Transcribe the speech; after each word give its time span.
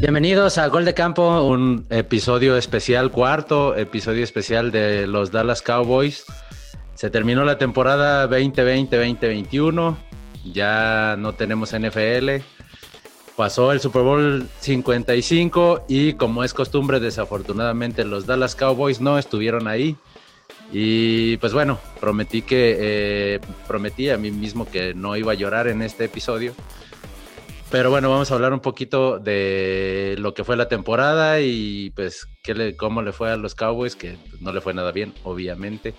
Bienvenidos 0.00 0.56
a 0.56 0.66
Gol 0.68 0.86
de 0.86 0.94
Campo, 0.94 1.42
un 1.42 1.84
episodio 1.90 2.56
especial, 2.56 3.10
cuarto 3.10 3.76
episodio 3.76 4.24
especial 4.24 4.70
de 4.70 5.06
los 5.06 5.30
Dallas 5.30 5.60
Cowboys. 5.60 6.24
Se 6.94 7.10
terminó 7.10 7.44
la 7.44 7.58
temporada 7.58 8.26
2020-2021, 8.30 9.98
ya 10.54 11.16
no 11.18 11.34
tenemos 11.34 11.78
NFL. 11.78 12.42
Pasó 13.36 13.72
el 13.72 13.80
Super 13.80 14.00
Bowl 14.00 14.48
55 14.60 15.84
y 15.86 16.14
como 16.14 16.44
es 16.44 16.54
costumbre, 16.54 16.98
desafortunadamente 16.98 18.06
los 18.06 18.24
Dallas 18.24 18.56
Cowboys 18.56 19.02
no 19.02 19.18
estuvieron 19.18 19.68
ahí. 19.68 19.98
Y 20.72 21.36
pues 21.38 21.52
bueno, 21.52 21.78
prometí 22.00 22.40
que 22.40 22.76
eh, 22.80 23.40
prometí 23.68 24.08
a 24.08 24.16
mí 24.16 24.30
mismo 24.30 24.66
que 24.66 24.94
no 24.94 25.14
iba 25.14 25.32
a 25.32 25.34
llorar 25.34 25.68
en 25.68 25.82
este 25.82 26.06
episodio. 26.06 26.54
Pero 27.70 27.90
bueno, 27.90 28.10
vamos 28.10 28.30
a 28.30 28.34
hablar 28.34 28.52
un 28.52 28.60
poquito 28.60 29.20
de 29.20 30.16
lo 30.18 30.34
que 30.34 30.42
fue 30.42 30.56
la 30.56 30.66
temporada 30.68 31.40
y 31.40 31.90
pues 31.90 32.26
qué 32.42 32.54
le, 32.54 32.76
cómo 32.76 33.00
le 33.00 33.12
fue 33.12 33.30
a 33.30 33.36
los 33.36 33.54
Cowboys, 33.54 33.94
que 33.94 34.16
no 34.40 34.52
le 34.52 34.60
fue 34.60 34.74
nada 34.74 34.90
bien, 34.90 35.14
obviamente. 35.22 35.94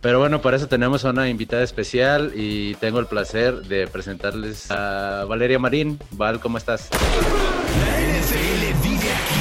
Pero 0.00 0.20
bueno, 0.20 0.40
para 0.42 0.58
eso 0.58 0.68
tenemos 0.68 1.04
a 1.04 1.10
una 1.10 1.28
invitada 1.28 1.62
especial 1.64 2.32
y 2.36 2.74
tengo 2.74 3.00
el 3.00 3.06
placer 3.06 3.62
de 3.62 3.88
presentarles 3.88 4.70
a 4.70 5.24
Valeria 5.26 5.58
Marín. 5.58 5.98
Val, 6.12 6.38
¿cómo 6.40 6.58
estás? 6.58 6.90
La 6.92 8.00
NFL 8.00 8.82
vive 8.82 9.12
aquí. 9.12 9.40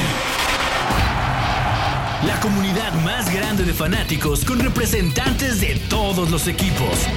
La 2.25 2.39
comunidad 2.39 2.93
más 3.03 3.31
grande 3.31 3.63
de 3.63 3.73
fanáticos 3.73 4.45
con 4.45 4.59
representantes 4.59 5.61
de 5.61 5.79
todos 5.89 6.31
los 6.31 6.47
equipos. 6.47 7.07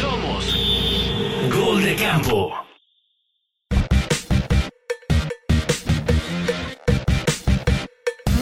Somos 0.00 0.56
Gol 1.54 1.84
de 1.84 1.94
Campo. 1.96 2.66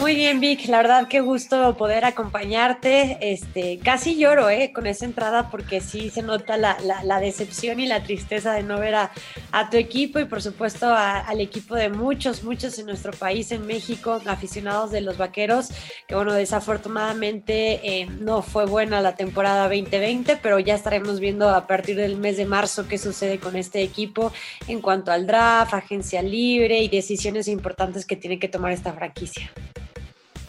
Muy 0.05 0.13
bien, 0.13 0.39
Vic, 0.39 0.67
la 0.67 0.77
verdad 0.77 1.07
qué 1.07 1.19
gusto 1.19 1.75
poder 1.77 2.05
acompañarte. 2.05 3.17
Este, 3.21 3.79
casi 3.79 4.15
lloro 4.15 4.51
eh, 4.51 4.71
con 4.71 4.85
esa 4.85 5.03
entrada 5.03 5.49
porque 5.49 5.81
sí 5.81 6.11
se 6.11 6.21
nota 6.21 6.57
la, 6.57 6.77
la, 7.03 7.19
decepción 7.19 7.79
y 7.79 7.87
la 7.87 8.03
tristeza 8.03 8.53
de 8.53 8.61
no 8.61 8.79
ver 8.79 8.93
a, 8.93 9.11
a 9.51 9.71
tu 9.71 9.77
equipo 9.77 10.19
y 10.19 10.25
por 10.25 10.43
supuesto 10.43 10.93
al 10.93 11.41
equipo 11.41 11.73
de 11.73 11.89
muchos, 11.89 12.43
muchos 12.43 12.77
en 12.77 12.85
nuestro 12.85 13.13
país, 13.13 13.51
en 13.51 13.65
México, 13.65 14.21
aficionados 14.27 14.91
de 14.91 15.01
los 15.01 15.17
Vaqueros, 15.17 15.69
que 16.07 16.13
bueno, 16.13 16.33
desafortunadamente 16.33 17.79
eh, 17.81 18.05
no 18.05 18.43
fue 18.43 18.67
buena 18.67 19.01
la 19.01 19.15
temporada 19.15 19.63
2020, 19.63 20.37
pero 20.37 20.59
ya 20.59 20.75
estaremos 20.75 21.19
viendo 21.19 21.49
a 21.49 21.65
partir 21.65 21.95
del 21.95 22.17
mes 22.17 22.37
de 22.37 22.45
marzo 22.45 22.87
qué 22.87 22.99
sucede 22.99 23.39
con 23.39 23.55
este 23.55 23.81
equipo 23.81 24.31
en 24.67 24.81
cuanto 24.81 25.11
al 25.11 25.25
draft, 25.25 25.73
agencia 25.73 26.21
libre 26.21 26.77
y 26.77 26.89
decisiones 26.89 27.47
importantes 27.47 28.05
que 28.05 28.15
tiene 28.15 28.37
que 28.37 28.47
tomar 28.47 28.71
esta 28.71 28.93
franquicia. 28.93 29.51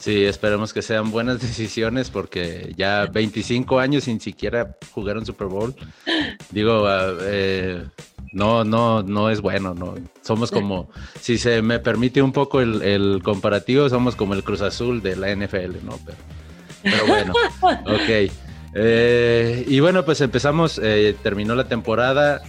Sí, 0.06 0.24
esperemos 0.24 0.72
que 0.72 0.82
sean 0.82 1.10
buenas 1.10 1.40
decisiones 1.42 2.10
porque 2.10 2.72
ya 2.76 3.06
25 3.06 3.80
años 3.80 4.04
sin 4.04 4.20
siquiera 4.20 4.76
jugar 4.92 5.18
un 5.18 5.26
Super 5.26 5.48
Bowl. 5.48 5.74
Digo, 6.52 6.86
ah, 6.86 7.12
eh, 7.22 7.84
no, 8.30 8.62
no, 8.62 9.02
no 9.02 9.30
es 9.30 9.40
bueno, 9.40 9.74
no. 9.74 9.96
Somos 10.22 10.52
como, 10.52 10.88
si 11.20 11.38
se 11.38 11.60
me 11.60 11.80
permite 11.80 12.22
un 12.22 12.30
poco 12.30 12.60
el, 12.60 13.20
comparativo, 13.24 13.88
somos 13.88 14.14
como 14.14 14.34
el 14.34 14.44
Cruz 14.44 14.60
Azul 14.60 15.02
de 15.02 15.16
la 15.16 15.34
NFL, 15.34 15.84
¿no? 15.84 15.98
Pero, 16.84 17.06
bueno, 17.08 17.32
ok. 17.62 18.30
Eh, 18.74 19.64
y 19.66 19.80
bueno, 19.80 20.04
pues 20.04 20.20
empezamos, 20.20 20.80
eh, 20.80 21.16
terminó 21.20 21.56
la 21.56 21.66
temporada, 21.66 22.42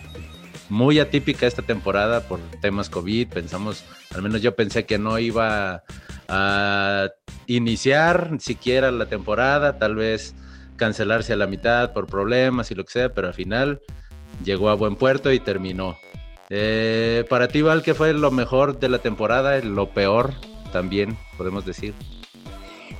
muy 0.69 0.99
atípica 0.99 1.47
esta 1.47 1.63
temporada 1.63 2.21
por 2.27 2.39
temas 2.61 2.87
COVID, 2.91 3.29
pensamos, 3.29 3.83
al 4.13 4.21
menos 4.21 4.43
yo 4.43 4.55
pensé 4.55 4.85
que 4.85 4.99
no 4.99 5.17
iba 5.17 5.81
a 6.27 7.09
iniciar 7.45 8.37
siquiera 8.39 8.91
la 8.91 9.07
temporada, 9.07 9.77
tal 9.79 9.95
vez 9.95 10.35
cancelarse 10.75 11.33
a 11.33 11.37
la 11.37 11.47
mitad 11.47 11.93
por 11.93 12.07
problemas 12.07 12.71
y 12.71 12.75
lo 12.75 12.85
que 12.85 12.91
sea, 12.91 13.13
pero 13.13 13.27
al 13.27 13.33
final 13.33 13.81
llegó 14.43 14.69
a 14.69 14.75
buen 14.75 14.95
puerto 14.95 15.31
y 15.31 15.39
terminó. 15.39 15.97
Eh, 16.49 17.25
para 17.29 17.47
ti, 17.47 17.61
Val, 17.61 17.83
¿qué 17.83 17.93
fue 17.93 18.13
lo 18.13 18.31
mejor 18.31 18.79
de 18.79 18.89
la 18.89 18.99
temporada? 18.99 19.59
Lo 19.59 19.89
peor 19.89 20.33
también, 20.71 21.17
podemos 21.37 21.65
decir. 21.65 21.93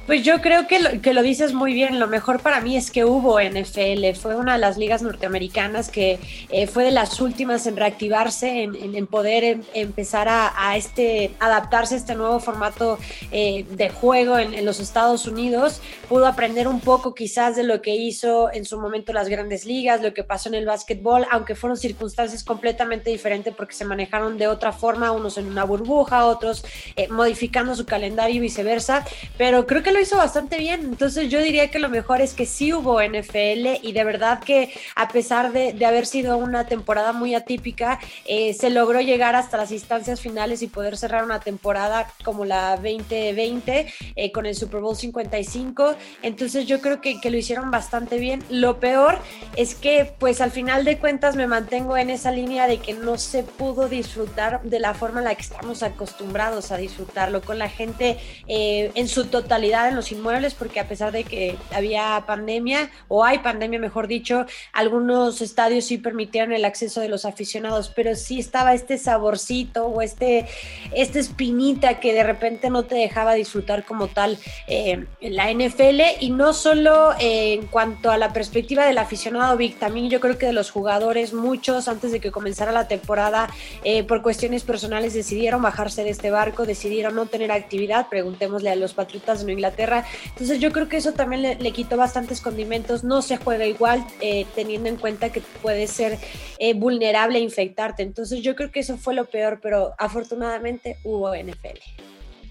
Pues 0.08 0.24
yo 0.24 0.40
creo 0.40 0.68
que 0.68 0.80
lo, 0.80 1.02
que 1.02 1.14
lo 1.14 1.22
dices 1.22 1.54
muy 1.54 1.74
bien. 1.74 2.00
Lo 2.00 2.08
mejor 2.08 2.40
para 2.40 2.62
mí 2.62 2.78
es 2.78 2.92
que 2.92 3.04
hubo 3.04 3.42
NFL. 3.42 4.18
Fue 4.18 4.38
una 4.38 4.54
de 4.54 4.60
las 4.60 4.78
ligas 4.78 5.02
norteamericanas 5.02 5.90
que 5.90 6.18
eh, 6.50 6.66
fue 6.66 6.86
de 6.86 6.92
las 6.92 7.20
últimas 7.20 7.68
en 7.68 7.76
reactivarse, 7.76 8.64
en, 8.64 9.08
poder 9.08 9.44
em, 9.44 9.64
empezar 9.74 10.30
a, 10.30 10.78
este, 10.78 11.32
adaptarse 11.42 11.96
a 11.96 11.98
este 11.98 12.16
nuevo 12.16 12.40
formato 12.40 12.98
eh, 13.34 13.66
de 13.70 13.90
juego 13.90 14.40
en, 14.40 14.66
los 14.66 14.80
Estados 14.80 15.28
Unidos. 15.28 15.82
Pudo 16.08 16.26
aprender 16.26 16.70
un 16.70 16.80
poco 16.80 17.14
quizás 17.14 17.58
de 17.58 17.64
lo 17.64 17.82
que 17.82 17.94
hizo 17.94 18.50
en 18.54 18.64
su 18.64 18.80
momento 18.80 19.12
las 19.12 19.28
grandes 19.28 19.66
ligas, 19.66 20.02
lo 20.02 20.14
que 20.14 20.24
pasó 20.24 20.48
en 20.48 20.56
el 20.56 20.66
básquetbol, 20.66 21.26
aunque 21.32 21.54
fueron 21.54 21.76
circunstancias 21.76 22.46
completamente 22.46 23.10
diferentes 23.10 23.54
porque 23.54 23.74
se 23.74 23.84
manejaron 23.84 24.38
de 24.38 24.48
otra 24.48 24.72
forma, 24.72 25.12
unos 25.12 25.38
en 25.38 25.48
una 25.48 25.66
burbuja, 25.66 26.28
otros 26.28 26.64
eh, 26.96 27.10
modificando 27.10 27.76
su 27.76 27.86
calendario 27.86 28.38
y 28.38 28.40
viceversa. 28.40 29.06
Pero 29.38 29.68
creo 29.68 29.84
que 29.84 29.97
hizo 30.00 30.18
bastante 30.18 30.58
bien. 30.58 30.82
Entonces 30.82 31.30
yo 31.30 31.42
diría 31.42 31.70
que 31.70 31.80
lo 31.80 31.90
mejor 31.90 32.22
es 32.22 32.34
que 32.34 32.46
sí 32.46 32.74
hubo 32.74 33.02
NFL 33.02 33.82
y 33.82 33.92
de 33.92 34.04
verdad 34.04 34.40
que 34.44 34.74
a 34.96 35.08
pesar 35.08 35.52
de, 35.52 35.86
haber 35.86 36.06
sido 36.06 36.38
una 36.38 36.66
temporada 36.66 37.14
muy 37.14 37.34
atípica, 37.34 38.00
eh, 38.26 38.54
se 38.54 38.70
logró 38.70 39.00
llegar 39.00 39.36
hasta 39.36 39.56
las 39.58 39.72
instancias 39.72 40.20
finales 40.20 40.62
y 40.62 40.68
poder 40.68 40.98
cerrar 40.98 41.24
una 41.24 41.40
temporada 41.40 42.12
como 42.24 42.44
la 42.44 42.72
2020 42.76 43.94
eh, 44.16 44.32
con 44.32 44.46
el 44.46 44.56
Super 44.56 44.82
Bowl 44.82 44.96
55. 44.96 45.96
Entonces 46.22 46.66
yo 46.66 46.82
creo 46.82 47.00
que, 47.00 47.22
que 47.22 47.32
lo 47.32 47.38
hicieron 47.38 47.72
bastante 47.72 48.18
bien. 48.18 48.44
Lo 48.50 48.80
peor 48.80 49.20
es 49.56 49.76
que 49.76 50.14
pues 50.20 50.42
al 50.42 50.52
final 50.52 50.84
de 50.84 50.98
cuentas 50.98 51.36
me 51.36 51.48
mantengo 51.48 51.98
en 51.98 52.10
esa 52.10 52.32
línea 52.32 52.68
de 52.68 52.80
que 52.80 52.94
no 52.94 53.18
se 53.18 53.44
pudo 53.44 53.88
disfrutar 53.88 54.62
de 54.64 54.80
la 54.80 54.94
forma 54.94 55.20
en 55.20 55.26
la 55.26 55.36
que 55.36 55.42
estamos 55.42 55.84
acostumbrados 55.84 56.72
a 56.72 56.78
disfrutarlo 56.78 57.42
con 57.42 57.58
la 57.58 57.70
gente 57.70 58.18
eh, 58.48 58.92
en 58.96 59.08
su 59.08 59.26
totalidad 59.26 59.87
en 59.90 59.96
los 59.96 60.12
inmuebles 60.12 60.54
porque 60.54 60.80
a 60.80 60.88
pesar 60.88 61.12
de 61.12 61.24
que 61.24 61.56
había 61.74 62.24
pandemia 62.26 62.90
o 63.08 63.24
hay 63.24 63.40
pandemia 63.40 63.80
mejor 63.80 64.08
dicho, 64.08 64.46
algunos 64.74 65.42
estadios 65.42 65.86
sí 65.86 65.98
permitieron 65.98 66.54
el 66.54 66.66
acceso 66.66 67.02
de 67.02 67.10
los 67.10 67.26
aficionados, 67.26 67.92
pero 67.96 68.16
sí 68.16 68.40
estaba 68.40 68.74
este 68.74 68.98
saborcito 68.98 69.88
o 69.88 70.02
este, 70.02 70.46
esta 70.94 71.20
espinita 71.20 72.00
que 72.00 72.14
de 72.14 72.24
repente 72.24 72.70
no 72.70 72.84
te 72.84 72.96
dejaba 72.96 73.34
disfrutar 73.34 73.86
como 73.86 74.08
tal 74.08 74.38
eh, 74.68 75.06
la 75.22 75.52
NFL 75.52 76.02
y 76.20 76.30
no 76.30 76.54
solo 76.54 77.14
eh, 77.20 77.54
en 77.54 77.68
cuanto 77.68 78.12
a 78.12 78.18
la 78.18 78.34
perspectiva 78.34 78.86
del 78.86 78.98
aficionado 78.98 79.58
Vic, 79.58 79.78
también 79.80 80.10
yo 80.10 80.20
creo 80.20 80.38
que 80.38 80.46
de 80.46 80.54
los 80.54 80.72
jugadores, 80.72 81.34
muchos 81.34 81.88
antes 81.88 82.12
de 82.12 82.20
que 82.20 82.32
comenzara 82.32 82.72
la 82.72 82.88
temporada 82.88 83.50
eh, 83.84 84.04
por 84.04 84.22
cuestiones 84.22 84.64
personales 84.64 85.14
decidieron 85.14 85.62
bajarse 85.62 86.04
de 86.04 86.10
este 86.10 86.32
barco, 86.32 86.66
decidieron 86.66 87.16
no 87.16 87.26
tener 87.26 87.52
actividad, 87.52 88.10
preguntémosle 88.10 88.70
a 88.70 88.76
los 88.76 88.94
Patriotas 88.94 89.46
de 89.46 89.52
Inglaterra 89.52 89.77
entonces 89.78 90.60
yo 90.60 90.72
creo 90.72 90.90
que 90.90 90.98
eso 90.98 91.14
también 91.14 91.42
le, 91.42 91.72
quitó 91.72 91.98
bastantes 91.98 92.42
condimentos. 92.42 93.04
No 93.04 93.22
se 93.22 93.38
juega 93.38 93.66
igual 93.66 94.06
eh, 94.22 94.46
teniendo 94.56 94.90
en 94.90 94.98
cuenta 94.98 95.32
que 95.32 95.42
puede 95.62 95.88
ser 95.88 96.18
eh, 96.60 96.74
vulnerable 96.74 97.40
a 97.40 97.42
infectarte. 97.42 98.04
Entonces 98.04 98.42
yo 98.42 98.56
creo 98.56 98.72
que 98.72 98.80
eso 98.80 98.98
fue 98.98 99.14
lo 99.14 99.26
peor, 99.26 99.60
pero 99.62 99.94
afortunadamente 99.98 100.98
hubo 101.04 101.34
NFL. 101.36 101.80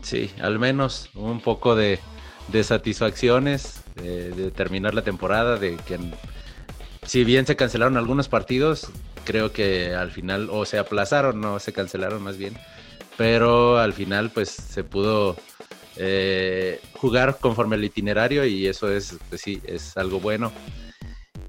Sí, 0.02 0.30
al 0.40 0.58
menos 0.58 1.10
un 1.14 1.40
poco 1.40 1.74
de, 1.74 1.98
satisfacciones 2.62 3.82
de 3.96 4.50
terminar 4.50 4.94
la 4.94 5.02
temporada, 5.02 5.56
de 5.56 5.76
que 5.76 5.98
si 7.06 7.24
bien 7.24 7.46
se 7.46 7.56
cancelaron 7.56 7.96
algunos 7.96 8.28
partidos, 8.28 8.88
creo 9.24 9.52
que 9.52 9.94
al 9.94 10.10
final 10.10 10.48
o 10.50 10.64
se 10.64 10.78
aplazaron, 10.78 11.40
no 11.40 11.58
se 11.58 11.72
cancelaron 11.72 12.22
más 12.22 12.36
bien, 12.36 12.56
pero 13.16 13.78
al 13.78 13.92
final 13.92 14.30
pues 14.30 14.50
se 14.50 14.84
pudo 14.84 15.36
eh, 15.96 16.80
jugar 16.94 17.38
conforme 17.40 17.76
al 17.76 17.84
itinerario 17.84 18.44
y 18.44 18.66
eso 18.66 18.90
es, 18.90 19.16
pues 19.28 19.40
sí, 19.40 19.60
es 19.66 19.96
algo 19.96 20.20
bueno. 20.20 20.52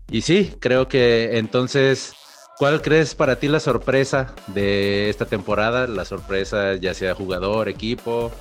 Y 0.09 0.21
sí, 0.21 0.53
creo 0.59 0.87
que 0.87 1.37
entonces, 1.37 2.13
¿cuál 2.57 2.81
crees 2.81 3.13
para 3.13 3.37
ti 3.37 3.47
la 3.47 3.59
sorpresa 3.59 4.33
de 4.47 5.09
esta 5.09 5.25
temporada? 5.25 5.87
La 5.87 6.05
sorpresa 6.05 6.75
ya 6.75 6.93
sea 6.93 7.13
jugador, 7.13 7.67
equipo 7.67 8.31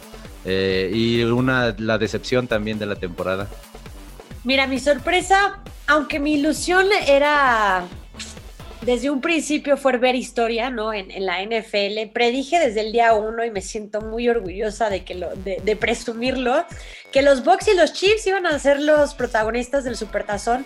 eh, 0.45 0.91
y 0.95 1.23
una, 1.25 1.75
la 1.79 1.99
decepción 1.99 2.47
también 2.47 2.79
de 2.79 2.87
la 2.87 2.97
temporada. 2.97 3.49
Mira, 4.45 4.69
mi 4.69 4.79
sorpresa, 4.79 5.59
aunque 5.89 6.21
mi 6.21 6.35
ilusión 6.35 6.87
era 7.07 7.85
desde 8.83 9.11
un 9.11 9.21
principio 9.21 9.77
fue 9.77 9.97
ver 9.97 10.15
historia, 10.15 10.71
¿no? 10.71 10.93
En, 10.93 11.09
la 11.25 11.43
NFL. 11.43 12.13
Predije 12.13 12.59
desde 12.59 12.81
el 12.81 12.93
día 12.93 13.15
uno 13.15 13.45
y 13.45 13.51
me 13.51 13.61
siento 13.61 14.01
muy 14.01 14.29
orgullosa 14.29 14.91
de, 14.91 15.05
que 15.05 15.15
lo, 15.15 15.35
de, 15.35 15.77
presumirlo, 15.77 16.65
que 17.13 17.23
los 17.23 17.45
Bucks 17.45 17.69
y 17.69 17.77
los 17.77 17.93
Chiefs 17.93 18.27
iban 18.27 18.47
a 18.47 18.59
ser 18.59 18.81
los 18.81 19.15
protagonistas 19.15 19.85
del 19.85 19.97
Supertazón 19.97 20.65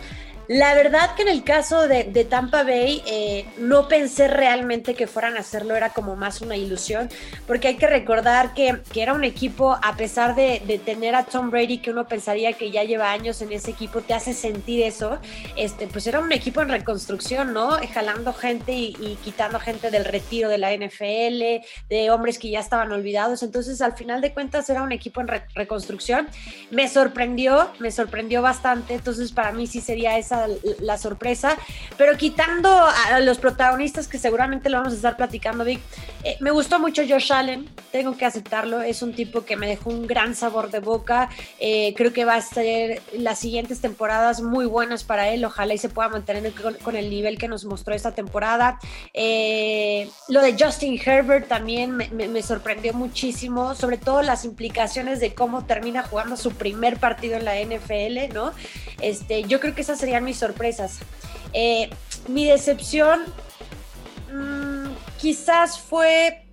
La 0.50 0.74
verdad 0.74 1.14
que 1.14 1.22
en 1.22 1.28
el 1.28 1.44
caso 1.44 1.86
de, 1.86 2.02
Tampa 2.28 2.64
Bay 2.64 3.04
eh, 3.06 3.46
no 3.58 3.86
pensé 3.86 4.26
realmente 4.26 4.96
que 4.96 5.06
fueran 5.06 5.36
a 5.36 5.40
hacerlo, 5.40 5.76
era 5.76 5.90
como 5.90 6.16
más 6.16 6.40
una 6.40 6.56
ilusión, 6.56 7.08
porque 7.46 7.68
hay 7.68 7.76
que 7.76 7.86
recordar 7.86 8.52
que, 8.52 8.80
era 8.96 9.12
un 9.12 9.22
equipo, 9.22 9.78
a 9.80 9.94
pesar 9.96 10.34
de, 10.34 10.80
tener 10.84 11.14
a 11.14 11.22
Tom 11.22 11.52
Brady, 11.52 11.78
que 11.78 11.92
uno 11.92 12.08
pensaría 12.08 12.52
que 12.54 12.72
ya 12.72 12.82
lleva 12.82 13.12
años 13.12 13.40
en 13.42 13.52
ese 13.52 13.70
equipo, 13.70 14.00
te 14.00 14.12
hace 14.12 14.34
sentir 14.34 14.82
eso, 14.82 15.20
este, 15.56 15.86
pues 15.86 16.08
era 16.08 16.18
un 16.18 16.32
equipo 16.32 16.60
en 16.62 16.68
reconstrucción, 16.70 17.52
¿no? 17.52 17.78
Jalando 17.94 18.32
gente 18.32 18.72
y, 18.72 19.18
quitando 19.22 19.60
gente 19.60 19.92
del 19.92 20.04
retiro 20.04 20.48
de 20.48 20.58
la 20.58 20.72
NFL, 20.74 21.64
de 21.88 22.10
hombres 22.10 22.40
que 22.40 22.50
ya 22.50 22.58
estaban 22.58 22.90
olvidados, 22.90 23.44
entonces 23.44 23.80
al 23.80 23.92
final 23.92 24.20
de 24.20 24.32
cuentas 24.32 24.68
era 24.68 24.82
un 24.82 24.90
equipo 24.90 25.20
en 25.20 25.28
reconstrucción. 25.54 26.26
Me 26.72 26.88
sorprendió, 26.88 27.70
me 27.78 27.92
sorprendió 27.92 28.42
bastante, 28.42 28.94
entonces 28.94 29.30
para 29.30 29.52
mí 29.52 29.68
sí 29.68 29.80
sería 29.80 30.18
esa 30.18 30.39
la 30.80 30.98
sorpresa, 30.98 31.56
pero 31.96 32.16
quitando 32.16 32.70
a 32.70 33.20
los 33.20 33.38
protagonistas 33.38 34.08
que 34.08 34.18
seguramente 34.18 34.70
lo 34.70 34.78
vamos 34.78 34.92
a 34.92 34.96
estar 34.96 35.16
platicando, 35.16 35.64
Vic, 35.64 35.80
eh, 36.24 36.36
me 36.40 36.50
gustó 36.50 36.78
mucho 36.78 37.02
Josh 37.08 37.32
Allen, 37.32 37.68
tengo 37.92 38.16
que 38.16 38.24
aceptarlo, 38.24 38.82
es 38.82 39.02
un 39.02 39.14
tipo 39.14 39.44
que 39.44 39.56
me 39.56 39.66
dejó 39.66 39.90
un 39.90 40.06
gran 40.06 40.34
sabor 40.34 40.70
de 40.70 40.80
boca, 40.80 41.30
eh, 41.58 41.94
creo 41.96 42.12
que 42.12 42.24
va 42.24 42.34
a 42.34 42.42
ser 42.42 43.02
las 43.12 43.38
siguientes 43.38 43.80
temporadas 43.80 44.42
muy 44.42 44.66
buenas 44.66 45.04
para 45.04 45.28
él, 45.28 45.44
ojalá 45.44 45.74
y 45.74 45.78
se 45.78 45.88
pueda 45.88 46.08
mantener 46.08 46.52
con, 46.52 46.96
el 46.96 47.10
nivel 47.10 47.38
que 47.38 47.48
nos 47.48 47.64
mostró 47.64 47.94
esta 47.94 48.12
temporada. 48.12 48.78
Eh, 49.14 50.08
lo 50.28 50.42
de 50.42 50.56
Justin 50.58 51.00
Herbert 51.04 51.48
también 51.48 51.96
me, 51.96 52.42
sorprendió 52.42 52.92
muchísimo, 52.92 53.74
sobre 53.74 53.96
todo 53.96 54.22
las 54.22 54.44
implicaciones 54.44 55.20
de 55.20 55.34
cómo 55.34 55.64
termina 55.64 56.02
jugando 56.02 56.36
su 56.36 56.52
primer 56.52 56.98
partido 56.98 57.36
en 57.36 57.44
la 57.44 57.54
NFL, 57.60 58.34
¿no? 58.34 58.52
Este, 59.00 59.44
yo 59.44 59.60
creo 59.60 59.74
que 59.74 59.80
esas 59.80 59.98
serían 59.98 60.24
mis 60.24 60.29
sorpresas. 60.34 61.00
mi 62.28 62.44
decepción 62.44 63.24
Mm, 64.32 64.92
quizás 65.18 65.80
fue 65.80 66.44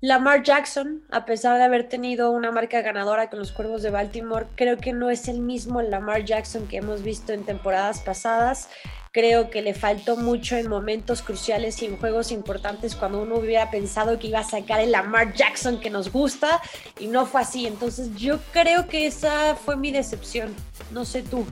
Lamar 0.00 0.42
Jackson, 0.42 1.02
a 1.10 1.24
pesar 1.24 1.56
de 1.56 1.64
haber 1.64 1.88
tenido 1.88 2.30
una 2.30 2.52
marca 2.52 2.82
ganadora 2.82 3.30
con 3.30 3.38
los 3.38 3.52
Cuervos 3.52 3.82
de 3.82 3.90
Baltimore, 3.90 4.46
creo 4.54 4.76
que 4.76 4.92
no 4.92 5.10
es 5.10 5.28
el 5.28 5.40
mismo 5.40 5.80
Lamar 5.82 6.24
Jackson 6.24 6.68
que 6.68 6.76
hemos 6.76 7.02
visto 7.02 7.32
en 7.32 7.44
temporadas 7.44 8.00
pasadas. 8.00 8.68
Creo 9.10 9.48
que 9.48 9.62
le 9.62 9.72
faltó 9.72 10.16
mucho 10.16 10.56
en 10.56 10.68
momentos 10.68 11.22
cruciales 11.22 11.82
y 11.82 11.86
en 11.86 11.96
juegos 11.96 12.30
importantes 12.30 12.94
cuando 12.94 13.22
uno 13.22 13.36
hubiera 13.36 13.70
pensado 13.70 14.18
que 14.18 14.28
iba 14.28 14.40
a 14.40 14.44
sacar 14.44 14.80
el 14.80 14.92
Lamar 14.92 15.32
Jackson 15.32 15.80
que 15.80 15.88
nos 15.88 16.12
gusta 16.12 16.60
y 17.00 17.06
no 17.06 17.24
fue 17.24 17.40
así. 17.40 17.66
Entonces 17.66 18.14
yo 18.16 18.38
creo 18.52 18.86
que 18.86 19.06
esa 19.06 19.56
fue 19.56 19.76
mi 19.76 19.90
decepción. 19.90 20.54
No 20.92 21.06
sé 21.06 21.22
tú. 21.22 21.46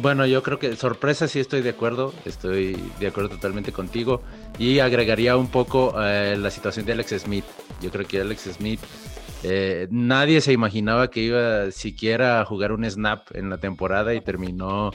Bueno, 0.00 0.26
yo 0.26 0.44
creo 0.44 0.60
que 0.60 0.76
sorpresa 0.76 1.26
sí 1.26 1.40
estoy 1.40 1.60
de 1.60 1.70
acuerdo, 1.70 2.14
estoy 2.24 2.80
de 3.00 3.08
acuerdo 3.08 3.30
totalmente 3.30 3.72
contigo. 3.72 4.22
Y 4.56 4.78
agregaría 4.78 5.36
un 5.36 5.48
poco 5.48 5.92
eh, 6.00 6.36
la 6.38 6.52
situación 6.52 6.86
de 6.86 6.92
Alex 6.92 7.18
Smith. 7.18 7.44
Yo 7.82 7.90
creo 7.90 8.06
que 8.06 8.20
Alex 8.20 8.42
Smith, 8.56 8.78
eh, 9.42 9.88
nadie 9.90 10.40
se 10.40 10.52
imaginaba 10.52 11.10
que 11.10 11.20
iba 11.20 11.72
siquiera 11.72 12.40
a 12.40 12.44
jugar 12.44 12.70
un 12.70 12.88
snap 12.88 13.34
en 13.34 13.50
la 13.50 13.58
temporada 13.58 14.14
y 14.14 14.20
terminó, 14.20 14.92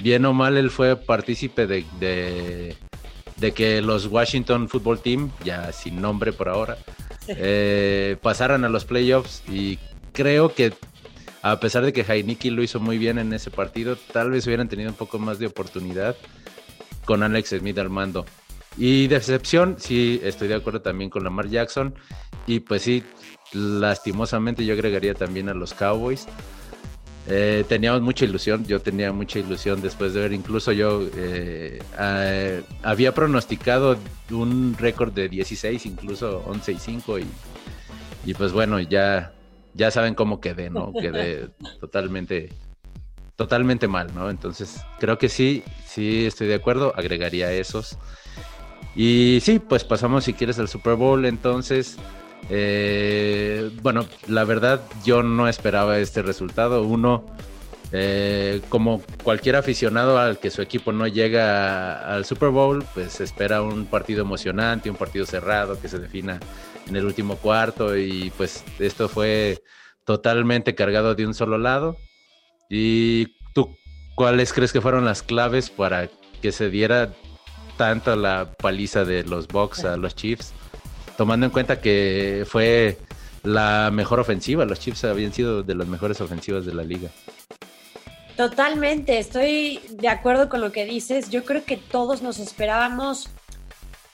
bien 0.00 0.24
o 0.24 0.32
mal, 0.32 0.56
él 0.56 0.70
fue 0.70 0.94
partícipe 0.94 1.66
de, 1.66 1.84
de, 1.98 3.52
que 3.52 3.82
los 3.82 4.06
Washington 4.06 4.68
Football 4.68 5.00
Team, 5.00 5.32
ya 5.44 5.72
sin 5.72 6.00
nombre 6.00 6.32
por 6.32 6.48
ahora, 6.48 6.78
eh, 7.26 8.16
pasaran 8.22 8.64
a 8.64 8.68
los 8.68 8.84
playoffs. 8.84 9.42
Y 9.48 9.80
creo 10.12 10.54
que 10.54 10.72
a 11.42 11.60
pesar 11.60 11.84
de 11.84 11.92
que 11.92 12.02
Heineken 12.02 12.56
lo 12.56 12.62
hizo 12.62 12.80
muy 12.80 12.98
bien 12.98 13.18
en 13.18 13.32
ese 13.32 13.50
partido, 13.50 13.96
tal 14.12 14.30
vez 14.30 14.46
hubieran 14.46 14.68
tenido 14.68 14.90
un 14.90 14.96
poco 14.96 15.18
más 15.18 15.38
de 15.38 15.46
oportunidad 15.46 16.16
con 17.04 17.22
Alex 17.22 17.50
Smith 17.58 17.78
al 17.78 17.90
mando. 17.90 18.26
Y 18.76 19.08
decepción, 19.08 19.76
sí, 19.78 20.20
estoy 20.22 20.48
de 20.48 20.54
acuerdo 20.54 20.80
también 20.80 21.10
con 21.10 21.24
Lamar 21.24 21.48
Jackson. 21.48 21.94
Y 22.46 22.60
pues 22.60 22.82
sí, 22.82 23.02
lastimosamente 23.52 24.64
yo 24.64 24.74
agregaría 24.74 25.14
también 25.14 25.48
a 25.48 25.54
los 25.54 25.74
Cowboys. 25.74 26.26
Eh, 27.30 27.64
teníamos 27.68 28.00
mucha 28.00 28.24
ilusión, 28.24 28.64
yo 28.64 28.80
tenía 28.80 29.12
mucha 29.12 29.38
ilusión 29.38 29.82
después 29.82 30.14
de 30.14 30.20
ver, 30.20 30.32
incluso 30.32 30.72
yo 30.72 31.02
eh, 31.14 31.82
había 32.82 33.12
pronosticado 33.12 33.98
un 34.30 34.74
récord 34.78 35.12
de 35.12 35.28
16, 35.28 35.84
incluso 35.84 36.42
11 36.46 36.72
y 36.72 36.78
5 36.78 37.18
y, 37.18 37.26
y 38.24 38.32
pues 38.32 38.52
bueno, 38.52 38.80
ya 38.80 39.34
ya 39.78 39.90
saben 39.92 40.14
cómo 40.14 40.40
quedé, 40.40 40.70
¿no? 40.70 40.92
Quedé 40.92 41.48
totalmente, 41.80 42.50
totalmente 43.36 43.86
mal, 43.86 44.12
¿no? 44.12 44.28
Entonces, 44.28 44.82
creo 44.98 45.18
que 45.18 45.28
sí, 45.28 45.62
sí 45.86 46.26
estoy 46.26 46.48
de 46.48 46.56
acuerdo, 46.56 46.92
agregaría 46.96 47.52
esos. 47.52 47.96
Y 48.96 49.38
sí, 49.40 49.60
pues 49.60 49.84
pasamos 49.84 50.24
si 50.24 50.34
quieres 50.34 50.58
al 50.58 50.66
Super 50.66 50.96
Bowl, 50.96 51.24
entonces, 51.24 51.96
eh, 52.50 53.70
bueno, 53.80 54.04
la 54.26 54.42
verdad 54.42 54.82
yo 55.04 55.22
no 55.22 55.46
esperaba 55.46 55.98
este 55.98 56.22
resultado. 56.22 56.82
Uno, 56.82 57.24
eh, 57.90 58.60
como 58.68 59.00
cualquier 59.22 59.56
aficionado 59.56 60.18
al 60.18 60.38
que 60.38 60.50
su 60.50 60.60
equipo 60.60 60.92
no 60.92 61.06
llega 61.06 62.14
al 62.14 62.26
Super 62.26 62.50
Bowl, 62.50 62.84
pues 62.92 63.20
espera 63.20 63.62
un 63.62 63.86
partido 63.86 64.20
emocionante, 64.20 64.90
un 64.90 64.96
partido 64.96 65.24
cerrado 65.24 65.80
que 65.80 65.88
se 65.88 65.98
defina 65.98 66.38
en 66.86 66.96
el 66.96 67.06
último 67.06 67.36
cuarto 67.36 67.96
y 67.96 68.30
pues 68.36 68.62
esto 68.78 69.08
fue 69.08 69.62
totalmente 70.04 70.74
cargado 70.74 71.14
de 71.14 71.26
un 71.26 71.34
solo 71.34 71.56
lado. 71.56 71.96
¿Y 72.68 73.36
tú 73.54 73.74
cuáles 74.14 74.52
crees 74.52 74.72
que 74.72 74.82
fueron 74.82 75.06
las 75.06 75.22
claves 75.22 75.70
para 75.70 76.10
que 76.42 76.52
se 76.52 76.68
diera 76.68 77.14
tanto 77.78 78.14
la 78.16 78.52
paliza 78.58 79.04
de 79.04 79.24
los 79.24 79.48
Bucks 79.48 79.84
a 79.84 79.96
los 79.96 80.14
Chiefs? 80.14 80.52
Tomando 81.16 81.46
en 81.46 81.52
cuenta 81.52 81.80
que 81.80 82.44
fue 82.46 82.98
la 83.42 83.90
mejor 83.92 84.20
ofensiva, 84.20 84.66
los 84.66 84.78
Chiefs 84.78 85.04
habían 85.04 85.32
sido 85.32 85.62
de 85.62 85.74
las 85.74 85.88
mejores 85.88 86.20
ofensivas 86.20 86.66
de 86.66 86.74
la 86.74 86.84
liga. 86.84 87.10
Totalmente, 88.38 89.18
estoy 89.18 89.80
de 89.90 90.06
acuerdo 90.06 90.48
con 90.48 90.60
lo 90.60 90.70
que 90.70 90.84
dices. 90.84 91.28
Yo 91.28 91.44
creo 91.44 91.64
que 91.64 91.76
todos 91.76 92.22
nos 92.22 92.38
esperábamos 92.38 93.28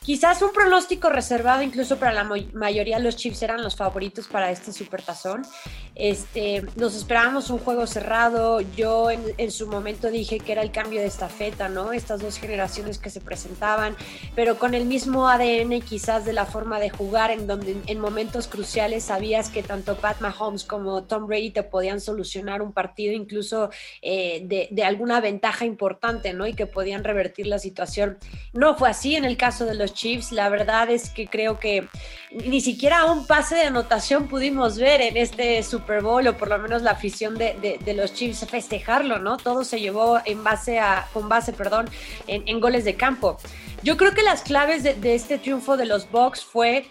Quizás 0.04 0.42
un 0.42 0.52
pronóstico 0.52 1.08
reservado 1.08 1.62
incluso 1.62 1.96
para 1.96 2.12
la 2.12 2.24
mayoría 2.52 2.98
de 2.98 3.02
los 3.02 3.16
Chiefs 3.16 3.42
eran 3.42 3.62
los 3.62 3.74
favoritos 3.74 4.26
para 4.26 4.50
este 4.50 4.70
supertazón. 4.70 5.46
Este, 5.94 6.62
nos 6.76 6.94
esperábamos 6.94 7.48
un 7.48 7.58
juego 7.58 7.86
cerrado. 7.86 8.60
Yo 8.60 9.10
en, 9.10 9.50
su 9.50 9.66
momento 9.66 10.10
dije 10.10 10.40
que 10.40 10.52
era 10.52 10.60
el 10.60 10.72
cambio 10.72 11.00
de 11.00 11.06
estafeta, 11.06 11.70
¿no? 11.70 11.94
Estas 11.94 12.20
dos 12.20 12.38
generaciones 12.38 12.98
que 12.98 13.08
se 13.08 13.22
presentaban, 13.22 13.96
pero 14.34 14.58
con 14.58 14.74
el 14.74 14.84
mismo 14.84 15.26
ADN 15.26 15.80
quizás 15.80 16.26
de 16.26 16.34
la 16.34 16.44
forma 16.44 16.80
de 16.80 16.90
jugar, 16.90 17.30
en 17.30 17.46
donde 17.46 17.74
en 17.86 17.98
momentos 17.98 18.46
cruciales 18.46 19.04
sabías 19.04 19.48
que 19.48 19.62
tanto 19.62 19.96
Pat 19.96 20.20
Mahomes 20.20 20.64
como 20.64 21.04
Tom 21.04 21.26
Brady 21.26 21.50
te 21.50 21.62
podían 21.62 22.02
solucionar 22.02 22.60
un 22.60 22.72
partido, 22.72 23.14
incluso 23.14 23.70
eh, 24.02 24.42
de, 24.44 24.68
de 24.70 24.84
alguna 24.84 25.22
ventaja 25.22 25.64
importante, 25.64 26.34
¿no? 26.34 26.46
Y 26.46 26.52
que 26.52 26.66
podían 26.66 27.04
revertir 27.04 27.46
la 27.46 27.58
situación. 27.58 28.18
No 28.52 28.76
fue 28.76 28.90
así 28.90 29.16
en 29.16 29.24
el 29.24 29.38
caso 29.38 29.64
de 29.64 29.74
los 29.74 29.93
Chiefs. 29.94 30.32
La 30.32 30.48
verdad 30.48 30.90
es 30.90 31.08
que 31.10 31.26
creo 31.26 31.58
que 31.58 31.88
ni 32.30 32.60
siquiera 32.60 33.06
un 33.06 33.26
pase 33.26 33.54
de 33.54 33.62
anotación 33.62 34.28
pudimos 34.28 34.76
ver 34.76 35.00
en 35.00 35.16
este 35.16 35.62
Super 35.62 36.02
Bowl, 36.02 36.26
o 36.26 36.36
por 36.36 36.48
lo 36.48 36.58
menos 36.58 36.82
la 36.82 36.90
afición 36.90 37.36
de, 37.38 37.94
los 37.96 38.12
Chiefs 38.12 38.46
festejarlo, 38.50 39.18
¿no? 39.18 39.36
Todo 39.36 39.64
se 39.64 39.80
llevó 39.80 40.20
en 40.24 40.44
base 40.44 40.78
a, 40.78 41.08
con 41.12 41.28
base, 41.28 41.52
perdón, 41.52 41.88
en, 42.26 42.60
goles 42.60 42.84
de 42.84 42.96
campo. 42.96 43.38
Yo 43.82 43.96
creo 43.96 44.12
que 44.12 44.22
las 44.22 44.42
claves 44.42 44.82
de, 44.82 45.14
este 45.14 45.38
triunfo 45.38 45.76
de 45.76 45.86
los 45.86 46.10
Bucks 46.10 46.44
fue 46.44 46.86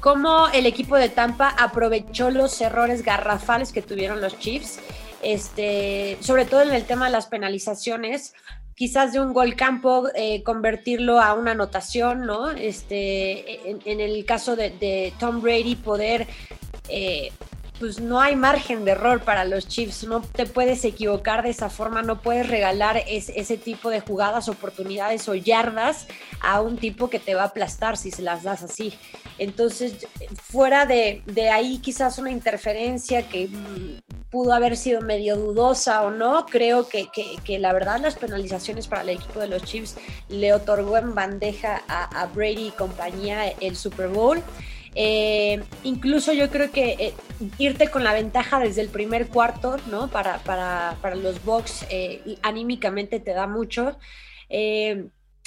cómo 0.00 0.48
el 0.48 0.66
equipo 0.66 0.96
de 0.96 1.08
Tampa 1.08 1.48
aprovechó 1.58 2.30
los 2.30 2.60
errores 2.60 3.02
garrafales 3.02 3.72
que 3.72 3.82
tuvieron 3.82 4.20
los 4.20 4.38
Chiefs. 4.38 4.78
Este, 5.22 6.18
sobre 6.20 6.44
todo 6.44 6.60
en 6.60 6.74
el 6.74 6.84
tema 6.84 7.06
de 7.06 7.12
las 7.12 7.26
penalizaciones, 7.26 8.34
quizás 8.74 9.12
de 9.12 9.20
un 9.20 9.32
gol 9.32 9.56
campo 9.56 10.08
eh, 10.14 10.42
convertirlo 10.42 11.20
a 11.20 11.34
una 11.34 11.52
anotación, 11.52 12.26
¿no? 12.26 12.50
Este, 12.50 13.70
en, 13.70 14.00
el 14.00 14.24
caso 14.24 14.56
de, 14.56 15.12
Tom 15.18 15.40
Brady 15.40 15.76
poder, 15.76 16.26
eh, 16.88 17.30
pues 17.78 18.00
no 18.00 18.20
hay 18.20 18.36
margen 18.36 18.84
de 18.84 18.92
error 18.92 19.22
para 19.22 19.44
los 19.44 19.66
Chiefs, 19.66 20.04
no 20.04 20.20
te 20.20 20.46
puedes 20.46 20.84
equivocar 20.84 21.42
de 21.42 21.50
esa 21.50 21.70
forma, 21.70 22.02
no 22.02 22.20
puedes 22.22 22.48
regalar 22.48 23.02
ese 23.06 23.56
tipo 23.56 23.90
de 23.90 24.00
jugadas, 24.00 24.48
oportunidades 24.48 25.28
o 25.28 25.34
yardas 25.34 26.06
a 26.40 26.60
un 26.60 26.76
tipo 26.76 27.10
que 27.10 27.18
te 27.18 27.34
va 27.34 27.42
a 27.42 27.46
aplastar 27.46 27.96
si 27.96 28.10
se 28.10 28.22
las 28.22 28.42
das 28.42 28.62
así. 28.62 28.94
Entonces, 29.38 30.06
fuera 30.42 30.86
de, 30.86 31.22
de 31.26 31.50
ahí 31.50 31.78
quizás 31.78 32.18
una 32.18 32.30
interferencia 32.30 33.28
que 33.28 33.48
pudo 34.34 34.52
haber 34.52 34.76
sido 34.76 35.00
medio 35.00 35.36
dudosa 35.36 36.02
o 36.02 36.10
no. 36.10 36.44
Creo 36.46 36.88
que, 36.88 37.08
la 37.60 37.72
verdad 37.72 38.00
las 38.00 38.16
penalizaciones 38.16 38.88
para 38.88 39.02
el 39.02 39.10
equipo 39.10 39.38
de 39.38 39.46
los 39.46 39.62
Chiefs 39.62 39.94
le 40.28 40.52
otorgó 40.52 40.96
en 40.96 41.14
bandeja 41.14 41.84
a, 41.86 42.26
Brady 42.34 42.66
y 42.66 42.70
compañía 42.72 43.50
el 43.60 43.76
Super 43.76 44.08
Bowl. 44.08 44.42
Eh, 44.94 45.62
incluso 45.82 46.32
yo 46.32 46.50
creo 46.50 46.70
que 46.70 46.92
eh, 46.98 47.14
irte 47.58 47.88
con 47.90 48.04
la 48.04 48.12
ventaja 48.12 48.60
desde 48.60 48.80
el 48.82 48.88
primer 48.88 49.28
cuarto, 49.28 49.76
¿no? 49.90 50.08
Para, 50.08 50.38
para, 50.38 50.96
para 51.02 51.16
los 51.16 51.44
Bucks 51.44 51.86
eh, 51.90 52.38
anímicamente 52.42 53.20
te 53.20 53.32
da 53.32 53.46
mucho 53.46 53.98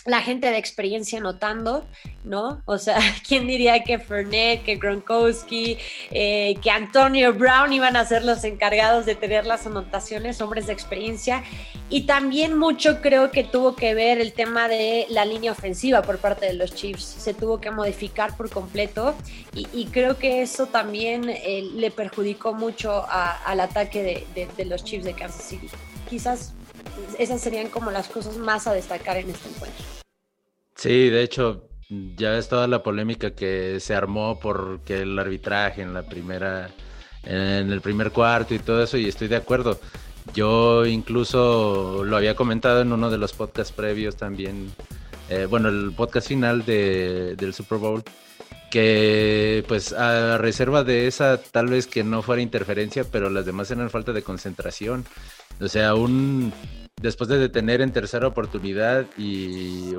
la 0.08 0.22
gente 0.22 0.50
de 0.50 0.58
experiencia 0.58 1.20
notando, 1.20 1.86
¿no? 2.24 2.62
O 2.66 2.78
sea, 2.78 2.98
¿quién 3.28 3.46
diría 3.46 3.84
que 3.84 4.00
Fernet, 4.00 4.64
que 4.64 4.78
Gronkowski, 4.78 5.78
eh, 6.12 6.56
que 6.62 6.72
Antonio 6.72 7.34
Brown 7.34 7.74
iban 7.74 7.98
a 7.98 8.06
ser 8.06 8.24
los 8.24 8.44
encargados 8.46 9.06
de 9.06 9.16
tener 9.16 9.46
las 9.46 9.68
anotaciones, 9.68 10.42
hombres 10.42 10.68
de 10.68 10.74
experiencia? 10.74 11.44
Y 11.90 12.04
también 12.04 12.58
mucho 12.58 13.02
creo 13.02 13.32
que 13.32 13.44
tuvo 13.44 13.76
que 13.76 13.94
ver 13.94 14.20
el 14.20 14.32
tema 14.32 14.70
de 14.70 15.06
la 15.10 15.26
línea 15.26 15.52
ofensiva 15.52 16.02
por 16.02 16.20
parte 16.20 16.46
de 16.46 16.54
los 16.54 16.74
Chiefs. 16.74 17.04
Se 17.04 17.34
tuvo 17.34 17.60
que 17.60 17.70
modificar 17.70 18.36
por 18.38 18.50
completo 18.50 19.14
y, 19.54 19.86
creo 19.88 20.18
que 20.18 20.42
eso 20.42 20.68
también 20.68 21.30
eh, 21.30 21.64
le 21.74 21.92
perjudicó 21.92 22.54
mucho 22.54 23.06
al 23.10 23.60
ataque 23.60 24.26
de, 24.36 24.48
de 24.56 24.66
los 24.66 24.84
Chiefs 24.84 25.06
de 25.06 25.14
Kansas 25.14 25.44
City. 25.44 25.68
Quizás 26.10 26.54
esas 27.18 27.42
serían 27.42 27.70
como 27.70 27.92
las 27.92 28.08
cosas 28.08 28.38
más 28.38 28.68
a 28.68 28.74
destacar 28.74 29.18
en 29.18 29.30
este 29.30 29.50
encuentro. 29.50 29.97
Sí, 30.78 31.10
de 31.10 31.24
hecho, 31.24 31.70
ya 31.90 32.38
es 32.38 32.50
toda 32.50 32.68
la 32.68 32.84
polémica 32.84 33.32
que 33.32 33.80
se 33.80 33.96
armó 33.96 34.40
porque 34.40 35.02
el 35.02 35.18
arbitraje 35.18 35.82
en 35.82 35.94
la 35.94 36.04
primera, 36.04 36.70
en 37.24 37.72
el 37.72 37.82
primer 37.82 38.12
cuarto 38.12 38.54
y 38.54 38.60
todo 38.60 38.84
eso, 38.84 38.98
y 38.98 39.08
estoy 39.08 39.28
de 39.28 39.38
acuerdo. 39.38 39.80
Yo 40.34 40.86
incluso 40.86 42.04
lo 42.04 42.18
había 42.18 42.36
comentado 42.36 42.82
en 42.82 42.94
uno 42.94 43.10
de 43.10 43.18
los 43.18 43.34
podcasts 43.34 43.74
previos 43.74 44.18
también, 44.18 44.72
eh, 45.30 45.48
bueno, 45.50 45.70
el 45.70 45.94
podcast 45.96 46.28
final 46.28 46.64
de, 46.64 47.36
del 47.36 47.54
Super 47.56 47.80
Bowl, 47.80 48.04
que 48.70 49.64
pues 49.68 49.94
a 49.94 50.38
reserva 50.38 50.84
de 50.84 51.08
esa 51.08 51.42
tal 51.42 51.68
vez 51.68 51.88
que 51.88 52.04
no 52.04 52.22
fuera 52.22 52.42
interferencia, 52.42 53.04
pero 53.06 53.30
las 53.30 53.46
demás 53.46 53.72
eran 53.72 53.90
falta 53.90 54.14
de 54.14 54.22
concentración. 54.22 55.06
O 55.60 55.68
sea, 55.70 55.96
un 55.96 56.54
después 57.02 57.30
de 57.30 57.40
detener 57.40 57.82
en 57.82 57.92
tercera 57.92 58.28
oportunidad 58.28 59.06
y 59.18 59.94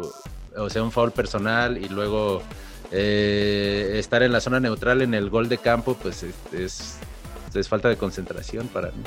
o 0.59 0.71
sea, 0.71 0.83
un 0.83 0.93
foul 0.93 1.13
personal 1.13 1.79
y 1.79 1.89
luego 1.89 2.43
eh, 2.91 3.97
estar 3.99 4.23
en 4.23 4.33
la 4.33 4.41
zona 4.41 4.61
neutral 4.61 5.03
en 5.03 5.15
el 5.15 5.31
gol 5.31 5.49
de 5.49 5.59
campo, 5.59 5.97
pues 6.01 6.25
es, 6.53 6.99
es, 7.53 7.69
falta 7.69 7.89
de 7.89 7.97
concentración 7.97 8.69
para 8.69 8.89
mí. 8.89 9.03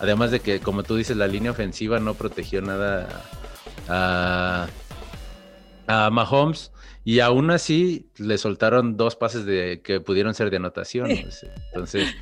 Además 0.00 0.30
de 0.30 0.40
que, 0.40 0.60
como 0.60 0.82
tú 0.82 0.96
dices, 0.96 1.16
la 1.16 1.26
línea 1.26 1.52
ofensiva 1.52 2.00
no 2.00 2.14
protegió 2.14 2.60
nada 2.60 3.22
a, 3.88 4.66
a 5.86 6.10
Mahomes 6.10 6.72
y 7.04 7.20
aún 7.20 7.50
así 7.50 8.06
le 8.16 8.38
soltaron 8.38 8.96
dos 8.96 9.16
pases 9.16 9.44
de 9.44 9.80
que 9.82 10.00
pudieron 10.00 10.34
ser 10.34 10.50
de 10.50 10.56
anotación. 10.56 11.10
Entonces, 11.10 12.14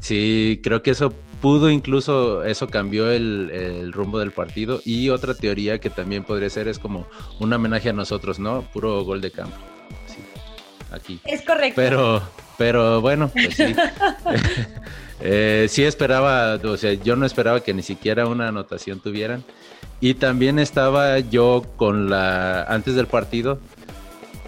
sí, 0.00 0.60
creo 0.62 0.82
que 0.82 0.90
eso 0.90 1.12
pudo 1.40 1.70
incluso, 1.70 2.44
eso 2.44 2.68
cambió 2.68 3.10
el, 3.10 3.92
rumbo 3.92 4.18
del 4.18 4.32
partido. 4.32 4.80
Y 4.84 5.10
otra 5.10 5.34
teoría 5.34 5.78
que 5.78 5.90
también 5.90 6.24
podría 6.24 6.50
ser 6.50 6.68
es 6.68 6.78
como 6.78 7.06
un 7.40 7.52
homenaje 7.52 7.90
a 7.90 7.92
nosotros, 7.92 8.38
¿no? 8.38 8.62
Puro 8.72 9.04
gol 9.04 9.20
de 9.20 9.30
campo. 9.30 9.56
Sí, 10.06 10.18
aquí. 10.92 11.20
Es 11.24 11.42
correcto. 11.42 11.74
Pero, 11.76 12.22
pero 12.56 13.00
bueno, 13.00 13.28
pues 13.28 13.54
sí. 13.54 13.74
Eh, 15.20 15.66
sí 15.68 15.82
esperaba, 15.82 16.60
o 16.62 16.76
sea, 16.76 16.92
yo 16.92 17.16
no 17.16 17.26
esperaba 17.26 17.60
que 17.60 17.74
ni 17.74 17.82
siquiera 17.82 18.28
una 18.28 18.46
anotación 18.46 19.00
tuvieran. 19.00 19.44
Y 20.00 20.14
también 20.14 20.60
estaba 20.60 21.18
yo 21.18 21.64
con 21.76 22.08
la, 22.08 22.62
antes 22.62 22.94
del 22.94 23.08
partido, 23.08 23.58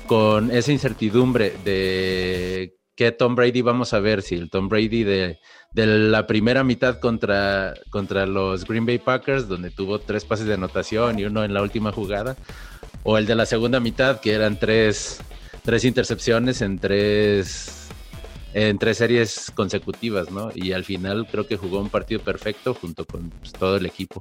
con 0.07 0.53
esa 0.53 0.71
incertidumbre 0.71 1.55
de 1.65 2.77
qué 3.01 3.13
Tom 3.13 3.35
Brady 3.35 3.63
vamos 3.63 3.95
a 3.95 3.99
ver, 3.99 4.21
si 4.21 4.35
el 4.35 4.51
Tom 4.51 4.69
Brady 4.69 5.05
de 5.05 5.39
de 5.73 5.87
la 5.87 6.27
primera 6.27 6.65
mitad 6.65 6.99
contra, 6.99 7.75
contra 7.91 8.27
los 8.27 8.67
Green 8.67 8.85
Bay 8.87 8.99
Packers, 8.99 9.49
donde 9.49 9.71
tuvo 9.71 10.01
tres 10.01 10.25
pases 10.25 10.47
de 10.47 10.55
anotación 10.55 11.19
y 11.19 11.25
uno 11.25 11.45
en 11.45 11.55
la 11.55 11.63
última 11.63 11.93
jugada, 11.93 12.37
o 13.03 13.19
el 13.19 13.27
de 13.27 13.35
la 13.35 13.47
segunda 13.47 13.81
mitad, 13.81 14.21
que 14.21 14.33
eran 14.33 14.59
tres, 14.59 15.21
tres 15.63 15.85
intercepciones 15.85 16.61
en 16.61 16.79
tres, 16.79 17.89
en 18.53 18.79
tres 18.79 18.99
series 18.99 19.51
consecutivas, 19.55 20.31
¿no? 20.31 20.51
Y 20.55 20.73
al 20.73 20.85
final 20.85 21.27
creo 21.31 21.47
que 21.47 21.57
jugó 21.57 21.81
un 21.81 21.89
partido 21.89 22.21
perfecto 22.21 22.75
junto 22.75 23.07
con 23.07 23.31
pues, 23.31 23.53
todo 23.53 23.77
el 23.77 23.87
equipo. 23.87 24.21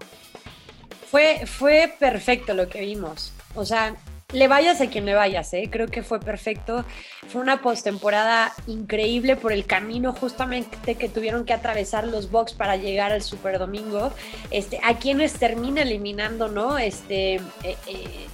Fue, 1.09 1.41
fue 1.47 1.91
perfecto 1.99 2.53
lo 2.53 2.69
que 2.69 2.81
vimos. 2.81 3.33
O 3.55 3.65
sea, 3.65 3.95
le 4.31 4.47
vayas 4.47 4.79
a 4.79 4.87
quien 4.87 5.05
le 5.05 5.15
vayas, 5.15 5.53
¿eh? 5.53 5.69
creo 5.71 5.87
que 5.87 6.03
fue 6.03 6.19
perfecto. 6.19 6.85
Fue 7.29 7.41
una 7.41 7.61
postemporada 7.61 8.53
increíble 8.67 9.35
por 9.35 9.51
el 9.51 9.65
camino 9.65 10.13
justamente 10.13 10.95
que 10.95 11.09
tuvieron 11.09 11.45
que 11.45 11.53
atravesar 11.53 12.07
los 12.07 12.29
Bucks 12.29 12.53
para 12.53 12.75
llegar 12.75 13.11
al 13.11 13.23
Super 13.23 13.57
Domingo. 13.57 14.11
Este, 14.51 14.79
a 14.83 14.97
quienes 14.97 15.33
termina 15.33 15.81
eliminando, 15.81 16.47
¿no? 16.47 16.77
Este, 16.77 17.35
eh, 17.35 17.41
eh, 17.87 18.27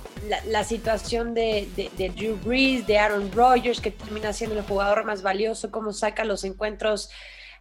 la, 0.48 0.64
situación 0.66 1.34
de, 1.34 1.68
de, 1.75 2.10
Drew 2.10 2.38
Brees, 2.44 2.86
de 2.88 2.98
Aaron 2.98 3.32
Rodgers, 3.32 3.80
que 3.80 3.92
termina 3.92 4.34
siendo 4.34 4.58
el 4.58 4.66
jugador 4.66 5.06
más 5.06 5.22
valioso, 5.22 5.72
cómo 5.72 5.94
saca 5.94 6.25
los 6.25 6.44
encuentros 6.44 7.10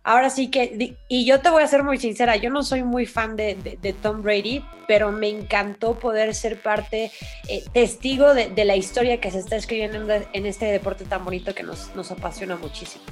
ahora 0.04 0.30
sí 0.30 0.50
que, 0.50 0.96
y 1.08 1.24
yo 1.24 1.40
te 1.40 1.50
voy 1.50 1.62
a 1.62 1.66
ser 1.66 1.82
muy 1.82 1.98
sincera, 1.98 2.36
yo 2.36 2.50
no 2.50 2.62
soy 2.62 2.82
muy 2.82 3.06
fan 3.06 3.36
de, 3.36 3.96
Tom 4.02 4.22
Brady, 4.22 4.62
pero 4.86 5.10
me 5.10 5.28
encantó 5.28 5.98
poder 5.98 6.34
ser 6.34 6.60
parte, 6.60 7.10
eh, 7.48 7.64
testigo 7.72 8.34
de, 8.34 8.64
la 8.64 8.76
historia 8.76 9.18
que 9.20 9.30
se 9.30 9.38
está 9.38 9.56
escribiendo 9.56 10.14
en 10.32 10.46
este 10.46 10.66
deporte 10.66 11.04
tan 11.04 11.24
bonito 11.24 11.54
que 11.54 11.62
nos, 11.62 11.90
apasiona 12.10 12.56
muchísimo. 12.56 13.04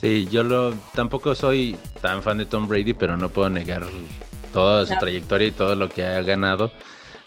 Sí, 0.00 0.28
yo 0.30 0.42
lo, 0.42 0.74
tampoco 0.94 1.34
soy 1.34 1.76
tan 2.00 2.22
fan 2.22 2.38
de 2.38 2.46
Tom 2.46 2.66
Brady, 2.66 2.94
pero 2.94 3.16
no 3.16 3.28
puedo 3.28 3.48
negar 3.48 3.84
toda 4.52 4.84
su 4.86 4.94
trayectoria 4.98 5.48
y 5.48 5.52
todo 5.52 5.74
lo 5.76 5.88
que 5.88 6.04
ha 6.04 6.20
ganado. 6.22 6.72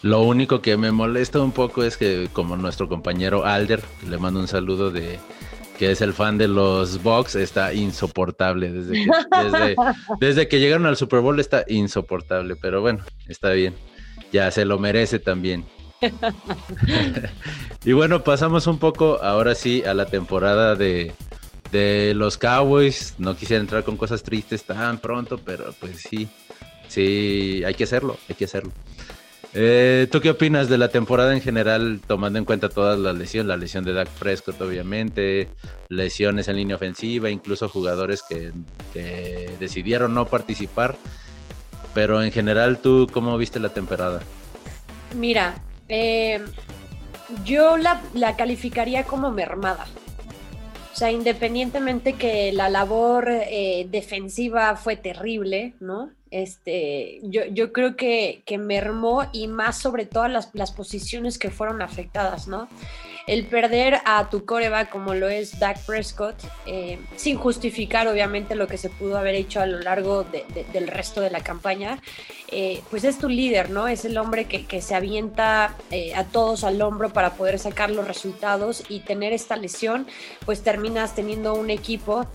Lo 0.02 0.20
único 0.22 0.60
que 0.60 0.76
me 0.76 0.92
molesta 0.92 1.40
un 1.40 1.52
poco 1.52 1.82
es 1.82 1.96
que 1.96 2.28
como 2.32 2.56
nuestro 2.56 2.88
compañero 2.88 3.46
Alder, 3.46 3.82
le 4.06 4.18
mando 4.18 4.40
un 4.40 4.48
saludo 4.48 4.90
de, 4.90 5.18
que 5.78 5.90
es 5.90 6.00
el 6.00 6.12
fan 6.12 6.38
de 6.38 6.48
los 6.48 7.02
Bucks, 7.02 7.34
está 7.34 7.72
insoportable. 7.74 8.70
Desde 8.70 9.04
que, 9.04 9.76
desde, 10.20 10.48
que 10.48 10.60
llegaron 10.60 10.86
al 10.86 10.96
Super 10.96 11.20
Bowl 11.20 11.38
está 11.40 11.64
insoportable, 11.68 12.56
pero 12.56 12.80
bueno, 12.80 13.04
está 13.28 13.50
bien. 13.50 13.74
Ya 14.32 14.50
se 14.50 14.64
lo 14.64 14.78
merece 14.78 15.18
también. 15.18 15.64
y 17.84 17.92
bueno, 17.92 18.22
pasamos 18.22 18.66
un 18.66 18.78
poco 18.78 19.22
ahora 19.22 19.54
sí 19.54 19.82
a 19.84 19.94
la 19.94 20.06
temporada 20.06 20.74
de, 20.74 21.12
de 21.72 22.12
los 22.14 22.38
Cowboys. 22.38 23.14
No 23.18 23.36
quisiera 23.36 23.60
entrar 23.60 23.84
con 23.84 23.96
cosas 23.96 24.22
tristes 24.22 24.64
tan 24.64 24.98
pronto, 24.98 25.38
pero 25.38 25.74
pues 25.80 26.00
sí, 26.00 26.28
sí, 26.88 27.62
hay 27.64 27.74
que 27.74 27.84
hacerlo, 27.84 28.16
hay 28.28 28.34
que 28.34 28.44
hacerlo. 28.44 28.72
Eh, 29.56 30.08
¿Tú 30.10 30.20
qué 30.20 30.30
opinas 30.30 30.68
de 30.68 30.78
la 30.78 30.88
temporada 30.88 31.32
en 31.32 31.40
general, 31.40 32.00
tomando 32.04 32.40
en 32.40 32.44
cuenta 32.44 32.68
todas 32.68 32.98
las 32.98 33.16
lesiones? 33.16 33.46
La 33.46 33.56
lesión 33.56 33.84
de 33.84 33.92
Dak 33.92 34.08
Prescott, 34.08 34.60
obviamente, 34.60 35.48
lesiones 35.88 36.48
en 36.48 36.56
línea 36.56 36.74
ofensiva, 36.74 37.30
incluso 37.30 37.68
jugadores 37.68 38.22
que, 38.28 38.52
decidieron 39.60 40.12
no 40.12 40.26
participar. 40.26 40.96
Pero 41.94 42.20
en 42.24 42.32
general, 42.32 42.78
¿tú 42.78 43.06
cómo 43.12 43.38
viste 43.38 43.60
la 43.60 43.68
temporada? 43.68 44.20
Mira, 45.14 45.62
eh, 45.88 46.44
yo 47.44 47.76
la, 47.76 48.36
calificaría 48.36 49.04
como 49.04 49.30
mermada. 49.30 49.86
O 50.92 50.96
sea, 50.96 51.12
independientemente 51.12 52.14
que 52.14 52.52
la 52.52 52.68
labor 52.68 53.28
eh, 53.30 53.86
defensiva 53.88 54.74
fue 54.74 54.96
terrible, 54.96 55.74
¿no? 55.78 56.10
Este, 56.34 57.20
yo, 57.22 57.44
yo 57.46 57.72
creo 57.72 57.94
que, 57.94 58.42
que 58.44 58.58
mermó 58.58 59.24
y 59.32 59.46
más 59.46 59.78
sobre 59.78 60.04
todas 60.04 60.30
las, 60.30 60.50
las 60.52 60.72
posiciones 60.72 61.38
que 61.38 61.50
fueron 61.50 61.80
afectadas, 61.80 62.48
¿no? 62.48 62.68
El 63.26 63.46
perder 63.46 64.00
a 64.04 64.28
tu 64.28 64.44
coreback 64.44 64.90
como 64.90 65.14
lo 65.14 65.28
es 65.28 65.58
Dak 65.58 65.78
Prescott, 65.86 66.36
eh, 66.66 66.98
sin 67.16 67.38
justificar 67.38 68.06
obviamente 68.06 68.54
lo 68.54 68.66
que 68.66 68.76
se 68.76 68.90
pudo 68.90 69.16
haber 69.16 69.34
hecho 69.34 69.60
a 69.60 69.66
lo 69.66 69.80
largo 69.80 70.24
del 70.24 70.88
resto 70.88 71.20
de 71.20 71.30
la 71.30 71.40
campaña, 71.40 71.98
eh, 72.48 72.82
pues 72.90 73.04
es 73.04 73.18
tu 73.18 73.28
líder, 73.28 73.70
¿no? 73.70 73.88
Es 73.88 74.04
el 74.04 74.18
hombre 74.18 74.44
que, 74.44 74.64
se 74.82 74.94
avienta 74.94 75.76
eh, 75.90 76.14
a 76.14 76.24
todos 76.24 76.64
al 76.64 76.82
hombro 76.82 77.10
para 77.10 77.34
poder 77.34 77.58
sacar 77.58 77.90
los 77.90 78.06
resultados 78.06 78.82
y 78.88 79.00
tener 79.00 79.32
esta 79.32 79.56
lesión, 79.56 80.06
pues 80.44 80.62
terminas 80.62 81.14
teniendo 81.14 81.54
un 81.54 81.70
equipo 81.70 82.26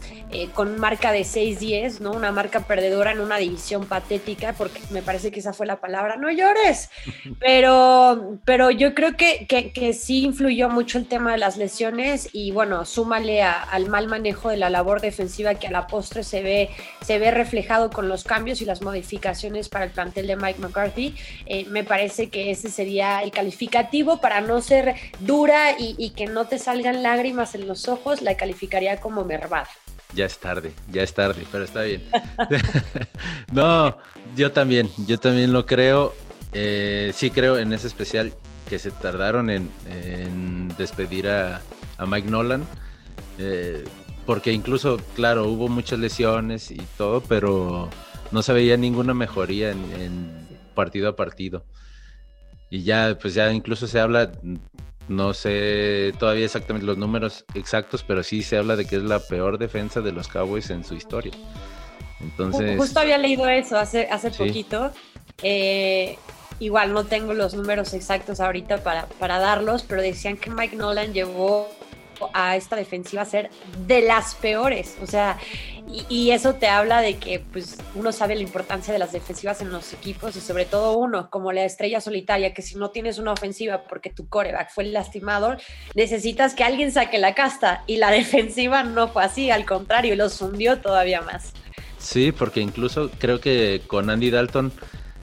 con 0.53 0.79
marca 0.79 1.12
de 1.12 1.22
6-10, 1.22 2.00
¿no? 2.00 2.12
Una 2.12 2.31
marca 2.31 2.62
perdedora 2.62 3.12
en 3.12 3.19
una 3.19 3.38
división 3.38 3.86
patética, 3.86 4.53
porque 4.53 4.79
me 4.89 5.01
parece 5.01 5.31
que 5.31 5.41
esa 5.41 5.53
fue 5.53 5.65
la 5.65 5.81
palabra, 5.81 6.15
no 6.15 6.31
llores, 6.31 6.89
pero, 7.39 8.39
pero 8.46 8.72
yo 8.72 8.96
creo 8.96 9.15
que, 9.17 9.46
que, 9.48 9.72
que 9.72 9.93
sí 9.93 10.24
influyó 10.24 10.69
mucho 10.69 10.79
mucho 10.80 10.98
el 10.98 11.08
tema 11.08 11.34
de 11.34 11.38
las 11.38 11.58
lesiones 11.58 12.30
y 12.32 12.52
bueno, 12.52 12.86
súmale 12.86 13.44
al 13.44 13.90
mal 13.90 14.08
manejo 14.08 14.48
de 14.48 14.56
la 14.56 14.70
labor 14.70 15.02
defensiva 15.02 15.56
que 15.56 15.68
a 15.68 15.72
la 15.72 15.88
postre 15.88 16.24
se 16.24 16.42
ve, 16.42 16.70
se 17.02 17.20
ve 17.20 17.32
reflejado 17.32 17.90
con 17.90 18.08
los 18.08 18.24
cambios 18.24 18.62
y 18.62 18.66
las 18.66 18.82
modificaciones 18.82 19.68
para 19.68 19.84
el 19.84 19.92
plantel 19.92 20.26
de 20.26 20.38
Mike 20.38 20.62
McCarthy. 20.62 21.16
Eh, 21.48 21.66
me 21.66 21.84
parece 21.84 22.30
que 22.30 22.50
ese 22.50 22.70
sería 22.70 23.22
el 23.24 23.32
calificativo 23.32 24.22
para 24.22 24.40
no 24.40 24.62
ser 24.62 24.96
dura 25.20 25.78
y, 25.78 25.96
y 25.98 26.12
que 26.12 26.28
no 26.28 26.46
te 26.46 26.58
salgan 26.58 27.04
lágrimas 27.04 27.56
en 27.56 27.68
los 27.68 27.90
ojos, 27.90 28.22
la 28.22 28.38
calificaría 28.38 29.02
como 29.02 29.26
mermada. 29.26 29.68
Ya 30.14 30.28
es 30.28 30.38
tarde, 30.38 30.72
ya 30.90 31.04
es 31.04 31.14
tarde, 31.14 31.44
pero 31.52 31.66
está 31.66 31.82
bien. 31.82 32.02
no, 33.52 33.98
yo 34.38 34.54
también, 34.54 34.90
yo 35.08 35.20
también 35.20 35.52
lo 35.52 35.66
creo. 35.66 36.16
Eh, 36.54 37.12
sí 37.14 37.32
creo 37.32 37.58
en 37.58 37.74
ese 37.74 37.88
especial 37.88 38.32
que 38.70 38.80
se 38.80 38.92
tardaron 38.92 39.50
en, 39.50 39.70
despedir 40.78 41.28
a, 41.28 41.62
Mike 42.06 42.30
Nolan. 42.30 42.66
Eh, 43.38 43.84
porque 44.26 44.54
incluso, 44.54 44.98
claro, 45.16 45.48
hubo 45.48 45.68
muchas 45.68 46.00
lesiones 46.00 46.70
y 46.72 46.82
todo, 46.98 47.22
pero 47.22 47.90
no 48.32 48.44
se 48.44 48.54
veía 48.54 48.78
ninguna 48.78 49.14
mejoría 49.14 49.72
en, 49.72 50.48
partido 50.76 51.10
a 51.10 51.16
partido. 51.16 51.66
Y 52.70 52.84
ya, 52.84 53.18
pues 53.20 53.34
ya 53.34 53.52
incluso 53.52 53.88
se 53.88 54.00
habla, 54.00 54.32
no 55.08 55.34
sé 55.34 56.14
todavía 56.20 56.46
exactamente 56.46 56.86
los 56.86 56.98
números 56.98 57.44
exactos, 57.56 58.04
pero 58.08 58.22
sí 58.24 58.44
se 58.44 58.58
habla 58.58 58.76
de 58.76 58.86
que 58.86 58.98
es 58.98 59.04
la 59.04 59.20
peor 59.20 59.58
defensa 59.58 60.00
de 60.00 60.12
los 60.12 60.28
Cowboys 60.28 60.70
en 60.70 60.84
su 60.84 60.94
historia. 60.94 61.34
Entonces. 62.22 62.78
Justo 62.78 63.00
había 63.00 63.18
leído 63.18 63.50
eso 63.50 63.78
hace, 63.78 64.08
hace 64.10 64.30
poquito. 64.32 64.92
Eh, 65.42 66.18
igual 66.60 66.94
no 66.94 67.06
tengo 67.06 67.34
los 67.34 67.54
números 67.54 67.94
exactos 67.94 68.39
ahorita 68.39 68.84
para, 68.84 69.06
para 69.20 69.39
darlos, 69.39 69.84
pero 69.84 70.01
decían 70.01 70.38
que 70.38 70.50
Mike 70.50 70.75
Nolan 70.75 71.13
llevó 71.13 71.68
a 72.34 72.56
esta 72.56 72.75
defensiva 72.75 73.22
a 73.22 73.25
ser 73.25 73.50
de 73.86 74.01
las 74.01 74.36
peores. 74.36 74.98
O 75.01 75.08
sea, 75.08 75.38
y, 76.10 76.32
eso 76.32 76.56
te 76.56 76.68
habla 76.68 77.01
de 77.01 77.18
que 77.18 77.39
pues, 77.39 77.78
uno 77.96 78.12
sabe 78.12 78.36
la 78.36 78.42
importancia 78.42 78.94
de 78.94 79.00
las 79.00 79.12
defensivas 79.12 79.62
en 79.62 79.72
los 79.72 79.94
equipos 79.94 80.36
y 80.36 80.42
sobre 80.42 80.66
todo 80.66 80.98
uno, 80.98 81.30
como 81.30 81.51
la 81.51 81.66
estrella 81.66 82.01
solitaria, 82.01 82.54
que 82.54 82.62
si 82.62 82.75
no 82.75 82.92
tienes 82.92 83.18
una 83.18 83.32
ofensiva 83.32 83.84
porque 83.84 84.10
tu 84.10 84.28
coreback 84.28 84.72
fue 84.72 84.84
el 84.84 84.94
lastimador, 84.94 85.58
necesitas 85.96 86.54
que 86.54 86.63
alguien 86.63 86.92
saque 86.92 87.18
la 87.18 87.34
casta. 87.34 87.84
Y 87.88 87.98
la 87.98 88.12
defensiva 88.12 88.84
no 88.84 89.08
fue 89.08 89.24
así, 89.24 89.50
al 89.50 89.66
contrario, 89.66 90.16
los 90.16 90.39
hundió 90.42 90.80
todavía 90.80 91.22
más. 91.22 91.54
Sí, 91.98 92.32
porque 92.32 92.62
incluso 92.62 93.10
creo 93.18 93.42
que 93.42 93.82
con 93.88 94.10
Andy 94.10 94.30
Dalton 94.30 94.72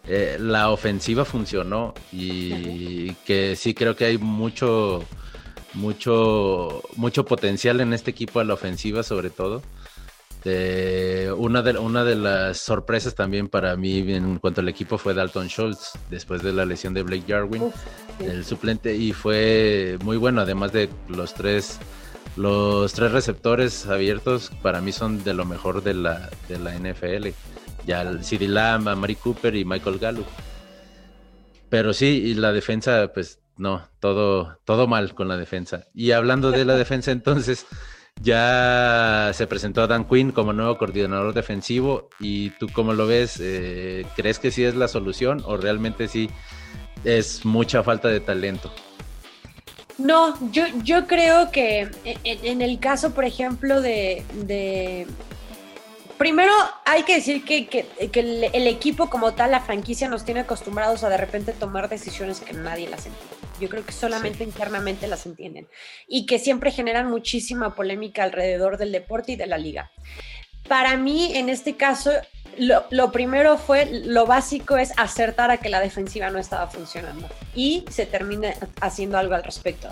eh, 0.08 0.36
la 0.38 0.70
ofensiva 0.70 1.24
funcionó 1.24 1.92
y 2.12 3.12
que 3.26 3.56
sí 3.56 3.74
creo 3.74 3.96
que 3.96 4.04
hay 4.04 4.18
mucho, 4.18 5.04
mucho, 5.74 6.82
mucho 6.96 7.24
potencial 7.24 7.80
en 7.80 7.92
este 7.92 8.12
equipo 8.12 8.38
a 8.38 8.44
la 8.44 8.54
ofensiva 8.54 9.02
sobre 9.02 9.30
todo. 9.30 9.62
una, 10.44 11.62
de, 11.62 11.78
una 11.78 12.04
de 12.04 12.14
las 12.14 12.58
sorpresas 12.58 13.16
también 13.16 13.48
para 13.48 13.76
mí 13.76 13.98
en 14.12 14.38
cuanto 14.38 14.60
al 14.60 14.68
equipo 14.68 14.96
fue 14.96 15.12
Dalton 15.12 15.48
Schultz, 15.48 15.98
después 16.08 16.40
de 16.42 16.52
la 16.52 16.64
lesión 16.64 16.94
de 16.94 17.02
Blake 17.02 17.24
Jarwin, 17.26 17.72
el 18.20 18.44
suplente, 18.44 18.94
y 18.94 19.12
fue 19.12 19.98
muy 20.04 20.16
bueno, 20.16 20.42
además 20.42 20.72
de 20.72 20.88
los 21.08 21.34
tres, 21.34 21.80
los 22.36 22.92
tres 22.92 23.10
receptores 23.10 23.86
abiertos, 23.86 24.52
para 24.62 24.80
mí 24.80 24.92
son 24.92 25.24
de 25.24 25.34
lo 25.34 25.44
mejor 25.44 25.82
de 25.82 25.94
la, 25.94 26.30
de 26.48 26.58
la 26.60 26.78
NFL 26.78 27.34
ya 27.86 28.22
CD 28.22 28.48
Lamb, 28.48 28.94
Mari 28.96 29.14
Cooper 29.16 29.54
y 29.54 29.64
Michael 29.64 29.98
Gallup. 29.98 30.26
Pero 31.68 31.92
sí, 31.92 32.06
y 32.06 32.34
la 32.34 32.52
defensa, 32.52 33.10
pues 33.12 33.40
no, 33.56 33.88
todo, 34.00 34.58
todo 34.64 34.86
mal 34.86 35.14
con 35.14 35.28
la 35.28 35.36
defensa. 35.36 35.86
Y 35.94 36.12
hablando 36.12 36.50
de 36.50 36.64
la 36.64 36.74
defensa, 36.76 37.10
entonces, 37.10 37.66
ya 38.22 39.30
se 39.34 39.46
presentó 39.46 39.82
a 39.82 39.86
Dan 39.86 40.06
Quinn 40.08 40.32
como 40.32 40.52
nuevo 40.52 40.78
coordinador 40.78 41.34
defensivo. 41.34 42.08
¿Y 42.18 42.50
tú 42.50 42.68
cómo 42.72 42.92
lo 42.92 43.06
ves? 43.06 43.38
Eh, 43.40 44.06
¿Crees 44.16 44.38
que 44.38 44.50
sí 44.50 44.64
es 44.64 44.74
la 44.74 44.88
solución 44.88 45.42
o 45.44 45.56
realmente 45.56 46.08
sí 46.08 46.30
es 47.04 47.44
mucha 47.44 47.82
falta 47.82 48.08
de 48.08 48.20
talento? 48.20 48.72
No, 49.98 50.36
yo, 50.52 50.64
yo 50.82 51.06
creo 51.06 51.50
que 51.50 51.88
en, 52.04 52.60
el 52.60 52.78
caso, 52.78 53.14
por 53.14 53.24
ejemplo, 53.24 53.80
de, 53.80 55.06
Primero, 56.18 56.52
hay 56.86 57.02
que 57.02 57.16
decir 57.16 57.44
que, 57.44 57.86
el, 58.14 58.66
equipo 58.66 59.10
como 59.10 59.34
tal, 59.34 59.50
la 59.50 59.60
franquicia, 59.60 60.08
nos 60.08 60.24
tiene 60.24 60.40
acostumbrados 60.40 61.04
a 61.04 61.10
de 61.10 61.18
repente 61.18 61.52
tomar 61.52 61.88
decisiones 61.88 62.40
que 62.40 62.54
nadie 62.54 62.88
las 62.88 63.06
entiende. 63.06 63.36
Yo 63.60 63.68
creo 63.68 63.84
que 63.84 63.92
solamente 63.92 64.44
internamente 64.44 65.06
las 65.06 65.26
entienden 65.26 65.68
y 66.06 66.26
que 66.26 66.38
siempre 66.38 66.70
generan 66.70 67.10
muchísima 67.10 67.74
polémica 67.74 68.22
alrededor 68.22 68.78
del 68.78 68.92
deporte 68.92 69.32
y 69.32 69.36
de 69.36 69.46
la 69.46 69.58
liga. 69.58 69.90
Para 70.68 70.96
mí, 70.96 71.32
en 71.36 71.48
este 71.48 71.76
caso, 71.76 72.10
lo, 72.58 73.12
primero 73.12 73.58
fue, 73.58 73.86
lo 73.86 74.26
básico 74.26 74.76
es 74.76 74.92
acertar 74.96 75.50
a 75.50 75.58
que 75.58 75.68
la 75.68 75.80
defensiva 75.80 76.30
no 76.30 76.38
estaba 76.38 76.66
funcionando 76.68 77.28
y 77.54 77.84
se 77.90 78.06
termina 78.06 78.54
haciendo 78.80 79.18
algo 79.18 79.34
al 79.34 79.44
respecto. 79.44 79.88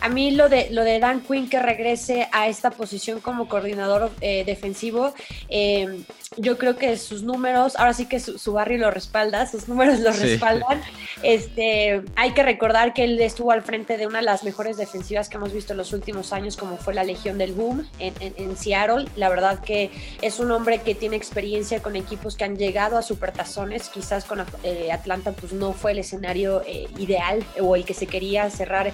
A 0.00 0.08
mí 0.08 0.30
lo 0.30 0.48
de, 0.48 0.70
lo 0.70 0.82
de 0.82 0.98
Dan 0.98 1.20
Quinn 1.20 1.48
que 1.48 1.60
regrese 1.60 2.28
a 2.32 2.48
esta 2.48 2.70
posición 2.70 3.20
como 3.20 3.48
coordinador 3.48 4.10
eh, 4.20 4.44
defensivo, 4.44 5.12
eh, 5.48 6.04
yo 6.36 6.58
creo 6.58 6.76
que 6.76 6.96
sus 6.96 7.22
números, 7.22 7.76
ahora 7.76 7.92
sí 7.92 8.06
que 8.06 8.20
su, 8.20 8.52
barrio 8.52 8.78
lo 8.78 8.90
respalda, 8.90 9.46
sus 9.46 9.68
números 9.68 9.98
lo 10.00 10.12
respaldan. 10.12 10.80
Este, 11.22 12.02
hay 12.16 12.32
que 12.32 12.42
recordar 12.42 12.94
que 12.94 13.04
él 13.04 13.20
estuvo 13.20 13.50
al 13.50 13.62
frente 13.62 13.96
de 13.96 14.06
una 14.06 14.20
de 14.20 14.24
las 14.24 14.44
mejores 14.44 14.76
defensivas 14.76 15.28
que 15.28 15.36
hemos 15.36 15.52
visto 15.52 15.72
en 15.72 15.78
los 15.78 15.92
últimos 15.92 16.32
años, 16.32 16.56
como 16.56 16.76
fue 16.76 16.94
la 16.94 17.04
Legión 17.04 17.36
del 17.36 17.52
Boom 17.52 17.86
en, 17.98 18.14
en 18.20 18.56
Seattle. 18.56 19.06
La 19.16 19.28
verdad 19.28 19.60
que 19.60 19.90
es 20.22 20.38
un 20.38 20.50
hombre 20.52 20.78
que 20.78 20.94
tiene 20.94 21.16
experiencia 21.16 21.82
con 21.82 21.96
equipos 21.96 22.36
que 22.36 22.44
han 22.44 22.56
llegado 22.56 22.96
a 22.96 23.02
supertazones, 23.02 23.88
quizás 23.88 24.24
con 24.24 24.44
eh, 24.62 24.92
Atlanta 24.92 25.32
pues 25.32 25.52
no 25.52 25.72
fue 25.72 25.92
el 25.92 25.98
escenario 25.98 26.62
eh, 26.66 26.86
ideal 26.98 27.44
o 27.60 27.76
el 27.76 27.84
que 27.84 27.94
se 27.94 28.06
quería 28.06 28.48
cerrar 28.50 28.92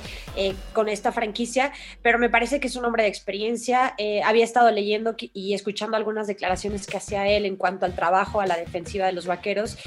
con 0.72 0.88
esta 0.96 1.12
franquicia, 1.12 1.72
pero 2.02 2.18
me 2.18 2.28
parece 2.28 2.61
que 2.61 2.66
es 2.66 2.76
un 2.76 2.85
hombre 2.85 3.04
de 3.04 3.09
experiencia. 3.09 3.94
había 4.24 4.44
estado 4.44 4.70
leyendo 4.70 5.14
y 5.18 5.54
escuchando 5.54 5.96
algunas 5.96 6.26
declaraciones 6.26 6.87
que 6.87 6.96
hacía 6.96 7.28
él 7.28 7.46
en 7.46 7.56
cuanto 7.56 7.87
al 7.87 7.94
trabajo, 7.94 8.40
a 8.40 8.46
la 8.46 8.56
defensiva 8.56 9.06
de 9.06 9.12
los 9.12 9.26
vaqueros 9.26 9.78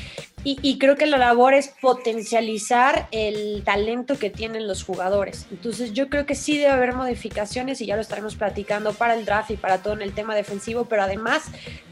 y, 0.43 0.77
creo 0.79 0.95
que 0.95 1.05
la 1.05 1.17
labor 1.17 1.53
es 1.53 1.67
potencializar 1.67 3.07
el 3.11 3.61
talento 3.65 4.17
que 4.17 4.29
tienen 4.29 4.67
los 4.67 4.83
jugadores. 4.83 5.47
Entonces 5.51 5.93
yo 5.93 6.09
creo 6.09 6.25
que 6.25 6.35
sí 6.35 6.57
debe 6.57 6.71
haber 6.71 6.93
modificaciones 6.93 7.81
y 7.81 7.85
ya 7.85 7.95
lo 7.95 8.01
estaremos 8.01 8.35
platicando 8.35 8.93
para 8.93 9.15
el 9.15 9.25
draft 9.25 9.51
y 9.51 9.57
para 9.57 9.81
todo 9.81 9.93
en 9.93 10.01
el 10.01 10.13
tema 10.13 10.35
defensivo, 10.35 10.85
pero 10.85 11.03
además 11.03 11.43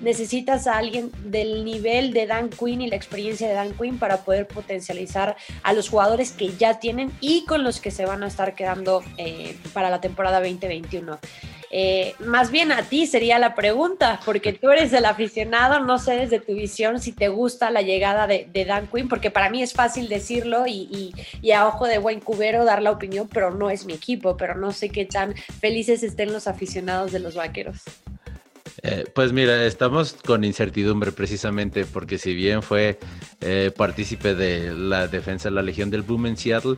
necesitas 0.02 0.68
a 0.68 0.78
alguien 0.78 1.12
del 1.26 1.66
nivel 1.66 2.14
de 2.14 2.26
Dan 2.26 2.50
Quinn 2.50 2.82
y 2.82 2.88
la 2.88 2.96
experiencia 2.96 3.48
de 3.48 3.54
Dan 3.54 3.74
Quinn 3.74 4.00
para 4.00 4.24
poder 4.24 4.48
potencializar 4.48 5.36
a 5.64 5.74
los 5.74 5.90
jugadores 5.90 6.32
que 6.32 6.56
ya 6.56 6.80
tienen 6.80 7.12
y 7.20 7.46
con 7.46 7.64
los 7.64 7.82
que 7.82 7.92
se 7.92 8.06
van 8.06 8.24
a 8.24 8.28
estar 8.28 8.56
quedando 8.56 9.04
eh, 9.18 9.58
para 9.74 9.90
la 9.90 10.00
temporada 10.00 10.40
2021. 10.40 11.20
Eh, 11.70 12.16
más 12.20 12.50
bien 12.52 12.72
a 12.72 12.84
ti 12.84 13.08
sería 13.08 13.40
la 13.40 13.54
pregunta, 13.54 14.20
porque 14.24 14.54
tú 14.54 14.70
eres 14.70 14.94
el 14.94 15.06
aficionado, 15.06 15.82
no 15.82 16.00
sé 16.00 16.14
desde 16.14 16.40
tu 16.40 16.54
visión 16.54 17.00
si 17.00 17.12
te 17.12 17.28
gusta 17.28 17.72
la 17.72 17.82
llegada 17.82 18.26
de, 18.28 18.48
Dan 18.66 18.88
Quinn, 18.88 19.10
porque 19.10 19.32
para 19.32 19.50
mí 19.50 19.62
es 19.62 19.74
fácil 19.74 20.08
decirlo 20.08 20.66
y, 20.68 21.14
a 21.54 21.68
ojo 21.68 21.86
de 21.86 21.98
buen 21.98 22.20
cubero 22.20 22.66
dar 22.66 22.82
la 22.82 22.92
opinión, 22.92 23.28
pero 23.32 23.52
no 23.52 23.70
es 23.70 23.86
mi 23.86 23.94
equipo, 23.94 24.38
pero 24.38 24.56
no 24.56 24.72
sé 24.72 24.90
qué 24.90 25.06
tan 25.06 25.36
felices 25.36 26.04
estén 26.04 26.32
los 26.32 26.48
aficionados 26.48 27.12
de 27.12 27.20
los 27.20 27.36
vaqueros. 27.36 27.82
Eh, 28.84 29.06
pues 29.14 29.34
mira, 29.34 29.66
estamos 29.66 30.14
con 30.14 30.44
incertidumbre 30.44 31.12
precisamente 31.12 31.86
porque 31.86 32.20
si 32.20 32.36
bien 32.36 32.62
fue 32.62 33.00
eh, 33.42 33.72
partícipe 33.76 34.36
de 34.36 34.72
la 34.72 35.08
defensa 35.08 35.50
de 35.50 35.56
la 35.56 35.64
Legión 35.64 35.90
del 35.90 36.04
Boom 36.04 36.28
en 36.28 36.38
Seattle, 36.38 36.78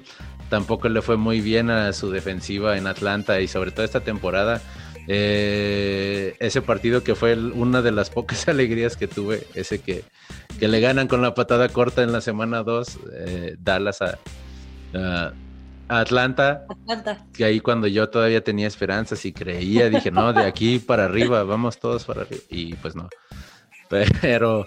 tampoco 0.50 0.90
le 0.90 1.02
fue 1.02 1.18
muy 1.18 1.42
bien 1.42 1.70
a 1.70 1.94
su 1.94 2.12
defensiva 2.12 2.78
en 2.78 2.88
Atlanta 2.88 3.40
y 3.40 3.48
sobre 3.48 3.72
todo 3.72 3.86
esta 3.86 4.02
temporada. 4.02 4.62
Eh, 5.08 6.36
ese 6.40 6.62
partido 6.62 7.04
que 7.04 7.16
fue 7.16 7.36
una 7.36 7.82
de 7.82 7.92
las 7.92 8.10
pocas 8.10 8.48
alegrías 8.48 8.96
que 8.96 9.08
tuve, 9.08 9.48
ese 9.56 9.80
que, 9.80 10.04
que 10.60 10.68
le 10.68 10.80
ganan 10.82 11.08
con 11.08 11.22
la 11.22 11.34
patada 11.34 11.70
corta 11.70 12.04
en 12.04 12.12
la 12.12 12.22
semana 12.22 12.64
2, 12.64 13.00
Dallas 13.60 14.02
a, 14.02 14.20
Atlanta, 15.88 16.66
que 17.34 17.44
ahí 17.44 17.60
cuando 17.60 17.88
yo 17.88 18.10
todavía 18.10 18.44
tenía 18.44 18.68
esperanzas 18.68 19.26
y 19.26 19.34
creía, 19.34 19.90
dije, 19.90 20.12
no, 20.12 20.34
de 20.34 20.44
aquí 20.44 20.78
para 20.78 21.06
arriba, 21.06 21.44
vamos 21.44 21.80
todos 21.80 22.06
para 22.06 22.22
arriba. 22.22 22.44
Y 22.50 22.76
pues 22.76 22.96
no. 22.96 23.10
Pero, 24.22 24.66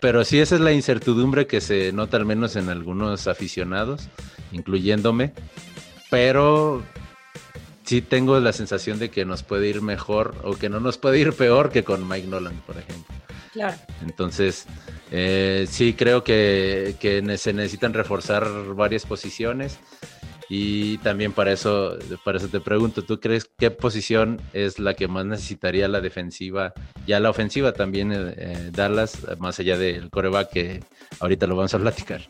pero 0.00 0.24
sí, 0.24 0.40
esa 0.40 0.56
es 0.56 0.60
la 0.60 0.72
incertidumbre 0.72 1.46
que 1.46 1.60
se 1.60 1.92
nota 1.92 2.16
al 2.16 2.26
menos 2.26 2.56
en 2.56 2.68
algunos 2.68 3.28
aficionados, 3.28 4.08
incluyéndome. 4.50 5.32
Pero 6.10 6.82
sí 7.84 8.02
tengo 8.02 8.38
la 8.40 8.52
sensación 8.52 8.98
de 8.98 9.10
que 9.10 9.24
nos 9.24 9.42
puede 9.42 9.68
ir 9.68 9.80
mejor 9.80 10.34
o 10.42 10.54
que 10.54 10.68
no 10.68 10.80
nos 10.80 10.98
puede 10.98 11.18
ir 11.18 11.32
peor 11.34 11.70
que 11.70 11.84
con 11.84 12.08
Mike 12.08 12.26
Nolan, 12.26 12.60
por 12.66 12.76
ejemplo. 12.78 13.14
Claro. 13.52 13.76
Entonces, 14.02 14.66
eh, 15.10 15.66
sí 15.70 15.92
creo 15.92 16.24
que, 16.24 16.96
que 16.98 17.22
se 17.38 17.52
necesitan 17.52 17.92
reforzar 17.92 18.48
varias 18.74 19.06
posiciones 19.06 19.78
Y 20.54 20.98
también 20.98 21.32
para 21.32 21.50
eso, 21.50 21.96
para 22.24 22.36
eso 22.36 22.46
te 22.46 22.60
pregunto, 22.60 23.00
¿tú 23.00 23.18
crees 23.18 23.50
qué 23.56 23.70
posición 23.70 24.38
es 24.52 24.78
la 24.78 24.92
que 24.92 25.08
más 25.08 25.24
necesitaría 25.24 25.88
la 25.88 26.02
defensiva, 26.02 26.74
ya 27.06 27.20
la 27.20 27.30
ofensiva 27.30 27.72
también 27.72 28.12
eh, 28.12 28.34
eh, 28.36 28.70
Dallas, 28.70 29.26
más 29.38 29.58
allá 29.60 29.78
del 29.78 30.10
coreback 30.10 30.50
que 30.50 30.84
ahorita 31.20 31.46
lo 31.46 31.56
vamos 31.56 31.72
a 31.72 31.78
platicar? 31.78 32.20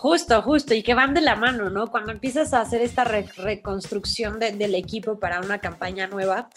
Justo, 0.00 0.40
justo, 0.40 0.72
y 0.72 0.82
que 0.82 0.94
van 0.94 1.12
de 1.12 1.20
la 1.20 1.36
mano, 1.36 1.68
¿no? 1.68 1.90
Cuando 1.90 2.10
empiezas 2.10 2.54
a 2.54 2.62
hacer 2.62 2.80
esta 2.80 3.04
reconstrucción 3.04 4.38
del 4.38 4.74
equipo 4.74 5.18
para 5.18 5.40
una 5.40 5.58
campaña 5.58 6.06
nueva, 6.06 6.48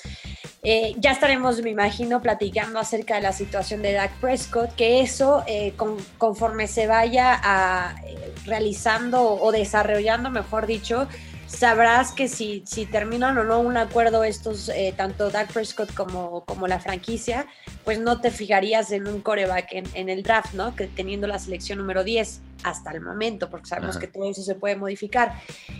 eh, 0.62 0.95
ya 0.97 1.12
estaremos, 1.12 1.62
me 1.62 1.71
imagino, 1.71 2.21
platicando 2.21 2.79
acerca 2.79 3.15
de 3.15 3.21
la 3.21 3.34
situación 3.34 3.82
de 3.82 3.91
Dak 3.91 4.13
Prescott, 4.21 4.73
que 4.75 5.01
eso, 5.01 5.43
eh, 5.45 5.73
conforme 6.17 6.67
se 6.67 6.88
vaya 6.88 7.38
a, 7.43 7.95
eh, 8.06 8.34
realizando 8.45 9.21
o 9.21 9.51
desarrollando, 9.51 10.29
mejor 10.29 10.65
dicho, 10.65 11.10
sabrás 11.45 12.13
que 12.13 12.29
si, 12.29 12.63
si 12.65 12.86
terminan 12.86 13.38
o 13.38 13.43
no 13.43 13.60
un 13.60 13.75
acuerdo 13.75 14.23
estos, 14.23 14.71
tanto 14.95 15.29
Dak 15.32 15.51
Prescott 15.51 15.93
como, 15.93 16.45
como 16.45 16.65
la 16.65 16.79
franquicia, 16.79 17.45
pues 17.84 17.99
no 17.99 18.21
te 18.21 18.32
fijarías 18.32 18.93
en 18.93 19.06
un 19.06 19.19
coreback 19.19 19.73
en, 19.73 19.84
en 19.95 20.08
el 20.08 20.23
draft, 20.23 20.53
¿no? 20.53 20.73
Que 20.77 20.88
teniendo 20.88 21.27
la 21.27 21.39
selección 21.39 21.79
número 21.79 22.06
10 22.06 22.39
hasta 22.63 22.91
el 22.91 23.02
momento, 23.02 23.49
porque 23.49 23.67
sabemos 23.67 23.97
que 23.97 24.08
todo 24.08 24.30
eso 24.30 24.41
se 24.41 24.56
puede 24.56 24.76
modificar. 24.76 25.34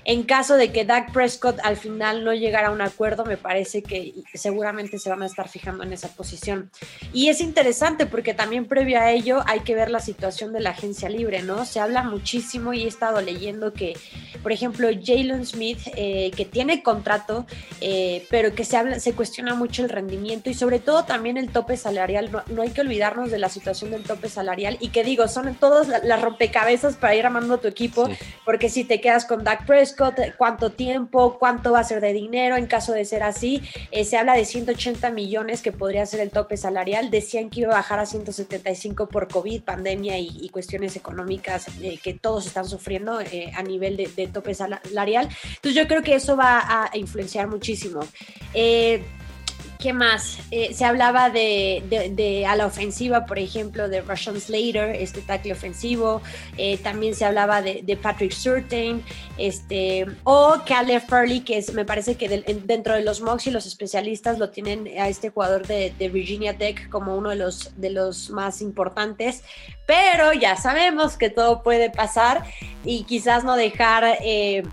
En 0.06 0.24
caso 0.24 0.56
de 0.56 0.72
que 0.72 0.86
Dak 0.86 1.12
Prescott 1.12 1.60
al 1.64 1.78
final 1.78 2.24
no 2.24 2.34
llegara 2.34 2.68
a 2.68 2.72
un 2.72 2.82
acuerdo, 2.82 3.26
me 3.26 3.38
parece 3.38 3.84
que 3.84 4.14
seguramente 4.34 5.00
se 5.00 5.10
van 5.10 5.24
a 5.24 5.26
estar 5.26 5.50
fijando 5.50 5.84
en 5.84 5.94
esa 5.94 6.10
posición. 6.10 6.70
Y 7.14 7.30
es 7.30 7.42
interesante 7.42 8.06
porque 8.06 8.34
también 8.34 8.66
previo 8.66 9.00
a 9.00 9.12
ello 9.12 9.42
hay 9.46 9.62
que 9.62 9.76
ver 9.76 9.90
la 9.90 10.00
situación 10.00 10.54
de 10.54 10.60
la 10.60 10.72
agencia 10.72 11.10
libre, 11.10 11.42
¿no? 11.44 11.66
Se 11.66 11.80
habla 11.80 12.04
muchísimo 12.04 12.74
y 12.74 12.84
he 12.84 12.88
estado 12.88 13.22
leyendo 13.22 13.74
que, 13.74 13.98
por 14.42 14.52
ejemplo, 14.52 14.90
Jalen 14.90 15.46
Smith, 15.46 15.80
eh, 15.96 16.32
que 16.36 16.46
tiene 16.46 16.84
contrato, 16.84 17.46
eh, 17.82 18.26
pero 18.30 18.54
que 18.56 18.66
se, 18.66 18.78
habla, 18.78 19.00
se 19.00 19.14
cuestiona 19.14 19.56
mucho 19.56 19.84
el 19.84 19.90
rendimiento 19.90 20.50
y 20.50 20.54
sobre 20.54 20.80
todo 20.80 21.06
también 21.06 21.38
el 21.38 21.50
tope 21.50 21.78
salarial. 21.78 22.32
No, 22.48 22.62
hay 22.62 22.70
que 22.72 22.82
olvidarnos 22.82 23.32
de 23.32 23.40
la 23.40 23.50
situación 23.50 23.92
del 23.92 24.04
tope 24.04 24.30
salarial 24.30 24.78
y 24.80 24.90
que 24.90 25.04
digo, 25.04 25.28
son 25.28 25.54
todas 25.56 25.88
las 25.88 26.22
rompecabezas 26.22 26.73
para 27.00 27.16
ir 27.16 27.26
armando 27.26 27.58
tu 27.58 27.68
equipo, 27.68 28.10
porque 28.46 28.70
si 28.70 28.84
te 28.84 29.00
quedas 29.00 29.26
con 29.26 29.44
Dak 29.44 29.66
Prescott, 29.66 30.16
cuánto 30.38 30.72
tiempo, 30.72 31.38
cuánto 31.40 31.72
va 31.72 31.80
a 31.80 31.84
ser 31.84 32.02
de 32.02 32.14
dinero 32.14 32.58
en 32.58 32.68
caso 32.68 32.94
de 32.94 33.06
ser 33.06 33.24
así. 33.24 33.62
Eh, 33.92 34.06
se 34.06 34.18
habla 34.18 34.34
de 34.34 34.46
180 34.46 35.12
millones 35.12 35.62
que 35.62 35.72
podría 35.72 36.06
ser 36.06 36.20
el 36.20 36.32
tope 36.32 36.58
salarial. 36.58 37.10
Decían 37.10 37.50
que 37.50 37.62
iba 37.62 37.72
a 37.72 37.76
bajar 37.76 38.00
a 38.00 38.06
175 38.06 39.08
por 39.08 39.28
COVID, 39.28 39.64
pandemia 39.64 40.18
y, 40.20 40.50
cuestiones 40.50 40.96
económicas 40.96 41.66
eh, 41.82 41.98
que 42.02 42.14
todos 42.14 42.46
están 42.46 42.66
sufriendo 42.66 43.20
eh, 43.22 43.52
a 43.56 43.64
nivel 43.64 43.98
de, 43.98 44.28
tope 44.28 44.54
salarial. 44.54 45.30
Entonces 45.56 45.76
yo 45.76 45.88
creo 45.88 46.04
que 46.04 46.16
eso 46.16 46.36
va 46.38 46.60
a 46.60 46.98
influenciar 46.98 47.48
muchísimo. 47.48 48.02
¿Qué 49.84 49.92
más? 49.92 50.38
Eh, 50.50 50.74
se 50.74 50.86
hablaba 50.86 51.30
de, 51.30 52.46
a 52.48 52.56
la 52.56 52.66
ofensiva, 52.66 53.26
por 53.26 53.38
ejemplo, 53.38 53.90
de 53.90 54.00
Russian 54.00 54.40
Slater, 54.40 54.96
este 54.96 55.20
tackle 55.20 55.52
ofensivo. 55.52 56.22
Eh, 56.56 56.78
también 56.78 57.16
se 57.16 57.26
hablaba 57.26 57.62
de, 57.62 58.00
Patrick 58.02 58.32
Surtain, 58.32 59.04
este, 59.38 60.06
o 60.24 60.56
Caleb 60.66 61.06
Furley, 61.06 61.42
que 61.42 61.58
es, 61.58 61.74
me 61.74 61.84
parece 61.84 62.16
que 62.16 62.30
dentro 62.30 62.94
de 62.94 63.04
los 63.04 63.20
mocks 63.20 63.48
y 63.48 63.52
los 63.52 63.66
especialistas 63.66 64.40
lo 64.40 64.52
tienen 64.52 64.88
a 64.98 65.10
este 65.10 65.32
jugador 65.32 65.68
de, 65.68 65.94
Virginia 66.00 66.58
Tech 66.58 66.88
como 66.88 67.18
uno 67.18 67.32
de 67.32 67.36
los, 67.36 67.74
de 67.76 67.90
los 67.90 68.30
más 68.30 68.62
importantes. 68.62 69.44
Pero 69.86 70.32
ya 70.32 70.56
sabemos 70.56 71.18
que 71.18 71.30
todo 71.30 71.62
puede 71.62 71.90
pasar 71.90 72.46
y 72.86 73.04
quizás 73.04 73.44
no 73.44 73.58
dejar... 73.58 74.18
Eh, 74.22 74.64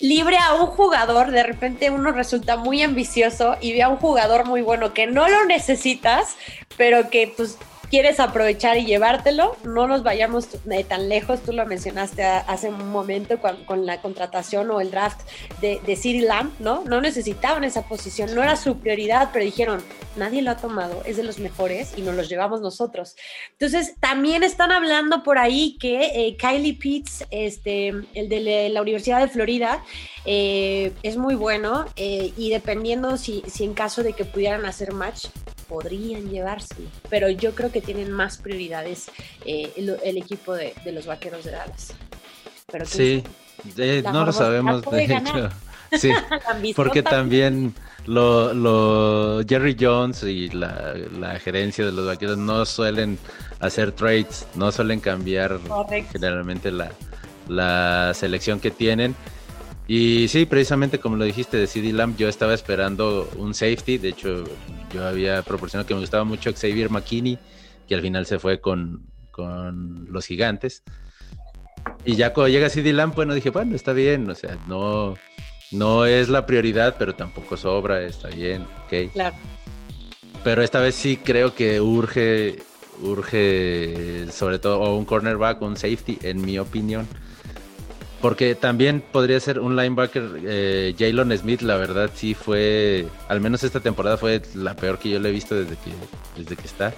libre 0.00 0.38
a 0.38 0.54
un 0.54 0.66
jugador, 0.66 1.30
de 1.30 1.42
repente 1.42 1.90
uno 1.90 2.10
resulta 2.10 2.56
muy 2.56 2.82
ambicioso 2.82 3.56
y 3.60 3.72
ve 3.72 3.82
a 3.82 3.88
un 3.88 3.98
jugador 3.98 4.46
muy 4.46 4.62
bueno 4.62 4.94
que 4.94 5.06
no 5.06 5.28
lo 5.28 5.44
necesitas, 5.44 6.36
pero 6.76 7.10
que 7.10 7.32
pues 7.36 7.58
quieres 7.90 8.20
aprovechar 8.20 8.78
y 8.78 8.86
llevártelo, 8.86 9.56
no 9.64 9.88
nos 9.88 10.02
vayamos 10.02 10.48
tan 10.88 11.08
lejos, 11.08 11.42
tú 11.42 11.52
lo 11.52 11.66
mencionaste 11.66 12.22
hace 12.22 12.68
un 12.68 12.90
momento 12.90 13.38
con, 13.40 13.84
la 13.84 14.00
contratación 14.00 14.70
o 14.70 14.80
el 14.80 14.90
draft 14.90 15.20
de, 15.60 15.80
de 15.84 15.96
City 15.96 16.20
Lamb, 16.20 16.52
¿no? 16.60 16.84
No 16.84 17.00
necesitaban 17.00 17.64
esa 17.64 17.82
posición, 17.88 18.34
no 18.34 18.42
era 18.42 18.56
su 18.56 18.78
prioridad, 18.78 19.30
pero 19.32 19.44
dijeron, 19.44 19.82
nadie 20.16 20.42
lo 20.42 20.52
ha 20.52 20.56
tomado, 20.56 21.02
es 21.04 21.16
de 21.16 21.24
los 21.24 21.38
mejores 21.38 21.94
y 21.96 22.02
nos 22.02 22.14
los 22.14 22.28
llevamos 22.28 22.60
nosotros. 22.60 23.16
Entonces, 23.52 23.94
también 23.98 24.42
están 24.42 24.70
hablando 24.70 25.22
por 25.22 25.38
ahí 25.38 25.76
que 25.80 26.12
eh, 26.14 26.36
Kylie 26.36 26.74
Pitts, 26.74 27.24
este, 27.30 27.88
el 28.14 28.28
de 28.28 28.68
la 28.70 28.82
Universidad 28.82 29.20
de 29.20 29.28
Florida, 29.28 29.82
eh, 30.24 30.92
es 31.02 31.16
muy 31.16 31.34
bueno 31.34 31.86
eh, 31.96 32.32
y 32.36 32.50
dependiendo 32.50 33.16
si, 33.16 33.42
si 33.46 33.64
en 33.64 33.74
caso 33.74 34.02
de 34.02 34.12
que 34.12 34.24
pudieran 34.24 34.64
hacer 34.66 34.92
match, 34.92 35.26
podrían 35.70 36.28
llevárselo, 36.28 36.88
pero 37.08 37.30
yo 37.30 37.54
creo 37.54 37.70
que 37.70 37.80
tienen 37.80 38.10
más 38.10 38.38
prioridades 38.38 39.08
eh, 39.46 39.72
el, 39.76 40.18
equipo 40.18 40.52
de, 40.52 40.74
los 40.92 41.06
vaqueros 41.06 41.44
de 41.44 41.52
Dallas. 41.52 41.94
Pero 42.70 42.84
sí, 42.84 43.22
no 44.12 44.26
lo 44.26 44.32
sabemos, 44.32 44.82
de 44.82 45.04
hecho. 45.04 45.48
Sí, 45.98 46.12
porque 46.76 47.02
también 47.02 47.74
lo, 48.06 49.42
Jerry 49.44 49.76
Jones 49.78 50.22
y 50.22 50.48
la, 50.50 50.94
gerencia 51.42 51.84
de 51.84 51.90
los 51.90 52.06
vaqueros 52.06 52.38
no 52.38 52.64
suelen 52.64 53.18
hacer 53.58 53.90
trades, 53.90 54.46
no 54.54 54.70
suelen 54.70 55.00
cambiar 55.00 55.58
generalmente 56.12 56.70
la, 56.70 56.92
la 57.48 58.12
selección 58.14 58.60
que 58.60 58.70
tienen. 58.70 59.16
Y 59.92 60.28
sí, 60.28 60.46
precisamente 60.46 61.00
como 61.00 61.16
lo 61.16 61.24
dijiste 61.24 61.56
de 61.56 61.66
CD 61.66 61.92
Lamb, 61.92 62.16
yo 62.16 62.28
estaba 62.28 62.54
esperando 62.54 63.28
un 63.36 63.54
safety. 63.54 63.98
De 63.98 64.10
hecho, 64.10 64.44
yo 64.94 65.04
había 65.04 65.42
proporcionado 65.42 65.84
que 65.84 65.94
me 65.94 66.00
gustaba 66.00 66.22
mucho 66.22 66.52
Xavier 66.52 66.90
McKinney, 66.90 67.40
que 67.88 67.96
al 67.96 68.00
final 68.00 68.24
se 68.24 68.38
fue 68.38 68.60
con, 68.60 69.02
los 70.08 70.26
gigantes. 70.26 70.84
Y 72.04 72.14
ya 72.14 72.32
cuando 72.32 72.50
llega 72.50 72.70
CD 72.70 72.92
Lamb, 72.92 73.16
bueno, 73.16 73.34
dije, 73.34 73.50
bueno, 73.50 73.74
está 73.74 73.92
bien. 73.92 74.30
O 74.30 74.36
sea, 74.36 74.56
no, 74.68 75.16
no 75.72 76.06
es 76.06 76.28
la 76.28 76.46
prioridad, 76.46 76.94
pero 76.96 77.16
tampoco 77.16 77.56
sobra, 77.56 78.00
está 78.02 78.28
bien, 78.28 78.62
ok. 78.84 79.12
Claro. 79.12 79.34
Pero 80.44 80.62
esta 80.62 80.78
vez 80.78 80.94
sí 80.94 81.16
creo 81.16 81.56
que 81.56 81.80
urge, 81.80 82.62
urge 83.02 84.28
sobre 84.30 84.60
todo 84.60 84.82
o 84.82 84.96
un 84.96 85.04
cornerback, 85.04 85.60
un 85.62 85.76
safety, 85.76 86.16
en 86.22 86.42
mi 86.42 86.60
opinión 86.60 87.08
porque 88.20 88.54
también 88.54 89.00
podría 89.00 89.40
ser 89.40 89.60
un 89.60 89.76
linebacker, 89.76 90.40
eh, 90.44 90.94
Jalen 90.98 91.36
Smith, 91.38 91.62
la 91.62 91.76
verdad 91.76 92.10
sí 92.14 92.34
fue, 92.34 93.06
al 93.28 93.40
menos 93.40 93.62
esta 93.64 93.80
temporada 93.80 94.18
fue 94.18 94.42
la 94.54 94.76
peor 94.76 94.98
que 94.98 95.10
yo 95.10 95.20
le 95.20 95.30
he 95.30 95.32
visto 95.32 95.54
desde 95.54 95.76
que, 95.76 95.90
desde 96.36 96.56
que 96.56 96.66
está. 96.66 96.92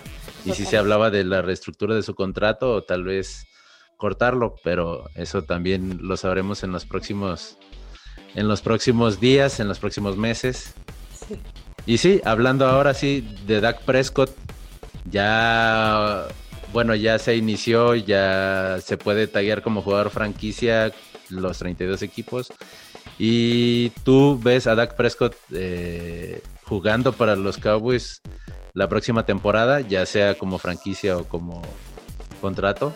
Y 0.45 0.53
sí 0.53 0.65
se 0.65 0.77
hablaba 0.77 1.11
de 1.11 1.23
la 1.23 1.41
reestructura 1.41 1.95
de 1.95 2.03
su 2.03 2.17
contrato 2.17 2.73
o 2.73 2.83
tal 2.83 3.05
vez 3.05 3.47
cortarlo, 3.97 4.57
pero 4.65 5.05
eso 5.15 5.43
también 5.43 6.01
lo 6.03 6.17
sabremos 6.17 6.65
en 6.65 6.73
los 6.73 6.85
próximos, 6.85 7.57
en 8.35 8.49
los 8.49 8.61
próximos 8.61 9.21
días, 9.21 9.61
en 9.61 9.69
los 9.69 9.79
próximos 9.79 10.17
meses. 10.17 10.75
Y 11.87 11.99
sí, 11.99 12.21
hablando 12.25 12.67
ahora 12.67 12.95
sí 12.95 13.25
de 13.47 13.61
Dak 13.61 13.83
Prescott, 13.83 14.35
ya 15.05 16.27
bueno, 16.73 16.95
ya 16.95 17.19
se 17.19 17.37
inició, 17.37 17.95
ya 17.95 18.79
se 18.83 18.97
puede 18.97 19.27
taggear 19.27 19.63
como 19.63 19.83
jugador 19.83 20.11
franquicia 20.11 20.93
los 21.29 21.59
32 21.59 22.03
equipos. 22.03 22.53
Y 23.19 23.91
tú 24.05 24.41
ves 24.43 24.67
a 24.67 24.75
Dak 24.75 24.97
Prescott 24.97 25.37
eh, 25.53 26.43
jugando 26.65 27.13
para 27.13 27.37
los 27.37 27.59
Cowboys 27.59 28.23
la 28.75 28.89
próxima 28.89 29.27
temporada, 29.27 29.81
ya 29.81 30.07
sea 30.07 30.35
como 30.35 30.59
franquicia 30.59 31.19
o 31.19 31.25
como 31.25 31.63
contrato, 32.41 32.93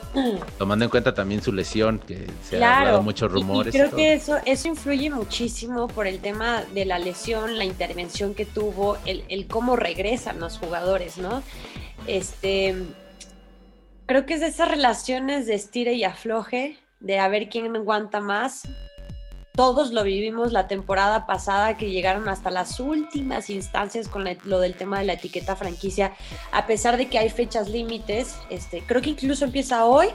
tomando 0.59 0.85
en 0.85 0.91
cuenta 0.91 1.15
también 1.15 1.41
su 1.41 1.53
lesión, 1.53 2.01
que 2.01 2.27
se 2.43 2.63
ha 2.63 2.79
hablado 2.79 3.03
muchos 3.03 3.31
rumores. 3.31 3.73
creo 3.73 3.91
que 3.95 4.15
eso, 4.15 4.39
eso 4.45 4.67
influye 4.67 5.09
muchísimo 5.09 5.87
por 5.87 6.09
el 6.09 6.19
tema 6.19 6.65
de 6.75 6.85
la 6.85 6.99
lesión, 6.99 7.57
la 7.57 7.65
intervención 7.65 8.35
que 8.35 8.45
tuvo, 8.45 8.99
el, 9.07 9.25
el 9.29 9.47
cómo 9.47 9.77
regresan 9.77 10.41
los 10.41 10.59
jugadores, 10.59 11.19
¿no? 11.19 11.45
Este, 12.09 12.75
creo 14.07 14.25
que 14.25 14.35
es 14.35 14.41
de 14.41 14.47
esas 14.47 14.69
relaciones 14.69 15.47
de 15.47 15.55
estire 15.55 15.95
y 15.95 16.05
afloje 16.05 16.79
de 17.01 17.19
a 17.19 17.29
ver 17.29 17.49
quién 17.49 17.75
aguanta 17.77 18.21
más. 18.21 18.63
Todos 19.55 19.91
lo 19.91 20.03
vivimos 20.03 20.53
la 20.53 20.69
temporada 20.69 21.27
pasada 21.27 21.79
que 21.79 21.91
llegaron 21.91 22.29
hasta 22.29 22.51
las 22.51 22.79
últimas 22.79 23.49
instancias 23.49 24.07
con 24.07 24.25
lo 24.45 24.61
del 24.61 24.75
tema 24.75 24.99
de 24.99 25.07
la 25.07 25.15
etiqueta 25.15 25.57
franquicia, 25.57 26.13
a 26.53 26.67
pesar 26.67 26.99
de 26.99 27.09
que 27.09 27.19
hay 27.19 27.31
fechas 27.31 27.71
límites. 27.71 28.37
Este, 28.51 28.83
creo 28.83 29.01
que 29.01 29.11
incluso 29.11 29.47
empieza 29.47 29.87
hoy, 29.87 30.09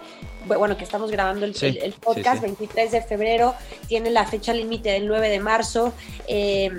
bueno, 0.46 0.78
que 0.78 0.84
estamos 0.84 1.10
grabando 1.10 1.46
el, 1.46 1.94
podcast, 2.00 2.44
23 2.44 2.92
de 2.92 3.02
febrero, 3.02 3.56
tiene 3.88 4.12
la 4.12 4.28
fecha 4.28 4.54
límite 4.54 4.92
del 4.92 5.08
9 5.08 5.30
de 5.30 5.40
marzo. 5.40 5.92
Eh, 6.28 6.70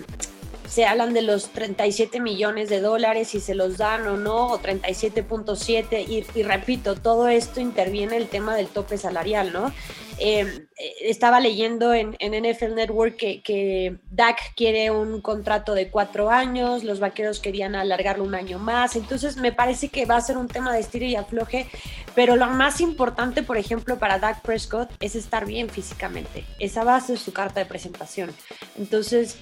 se 0.68 0.86
hablan 0.86 1.12
de 1.12 1.22
los 1.22 1.50
37 1.50 2.20
millones 2.20 2.68
de 2.68 2.80
dólares, 2.80 3.28
si 3.28 3.40
se 3.40 3.54
los 3.54 3.78
dan 3.78 4.06
o 4.06 4.16
no, 4.16 4.46
o 4.46 4.60
37.7, 4.60 6.06
y, 6.08 6.42
repito, 6.42 6.94
todo 6.94 7.28
esto 7.28 7.60
interviene 7.60 8.16
el 8.16 8.28
tema 8.28 8.56
del 8.56 8.68
tope 8.68 8.98
salarial, 8.98 9.52
¿no? 9.52 9.72
eh, 10.18 10.68
estaba 11.00 11.40
leyendo 11.40 11.94
en, 11.94 12.16
NFL 12.20 12.74
Network 12.74 13.16
que, 13.16 13.42
que, 13.42 13.98
Dak 14.10 14.54
quiere 14.54 14.90
un 14.90 15.20
contrato 15.20 15.74
de 15.74 15.90
cuatro 15.90 16.30
años, 16.30 16.84
los 16.84 17.00
vaqueros 17.00 17.40
querían 17.40 17.74
alargarlo 17.74 18.24
un 18.24 18.34
año 18.34 18.58
más, 18.58 18.94
entonces 18.94 19.36
me 19.36 19.52
parece 19.52 19.88
que 19.88 20.06
va 20.06 20.16
a 20.16 20.20
ser 20.20 20.36
un 20.36 20.48
tema 20.48 20.72
de 20.72 20.80
estilo 20.80 21.06
y 21.06 21.16
afloje, 21.16 21.66
pero 22.14 22.36
lo 22.36 22.46
más 22.46 22.80
importante, 22.80 23.42
por 23.42 23.56
ejemplo, 23.56 23.98
para 23.98 24.18
Dak 24.18 24.42
Prescott 24.42 24.90
es 25.00 25.16
estar 25.16 25.44
bien 25.44 25.68
físicamente, 25.68 26.44
esa 26.58 26.84
va 26.84 26.96
a 26.96 27.00
ser 27.00 27.18
su 27.18 27.32
carta 27.32 27.60
de 27.60 27.66
presentación. 27.66 28.30
Entonces, 28.78 29.38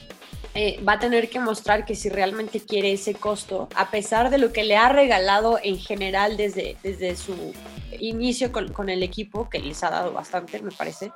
eh, 0.55 0.81
va 0.87 0.95
a 0.95 0.99
tener 0.99 1.31
que 1.31 1.41
mostrar 1.41 1.85
que 1.85 1.95
si 1.95 2.09
realmente 2.09 2.61
quiere 2.61 2.93
ese 2.93 3.15
costo, 3.15 3.69
a 3.75 3.91
pesar 3.91 4.31
de 4.31 4.39
lo 4.39 4.53
que 4.53 4.65
le 4.65 4.77
ha 4.77 4.89
regalado 4.89 5.59
en 5.63 5.79
general 5.79 6.37
desde, 6.37 6.77
desde 6.83 7.17
su 7.17 7.53
inicio 7.99 8.53
con, 8.53 8.89
el 8.89 9.03
equipo, 9.03 9.49
que 9.49 9.59
les 9.59 9.83
ha 9.83 9.91
dado 9.91 10.13
bastante, 10.13 10.61
me 10.61 10.71
parece, 10.71 11.13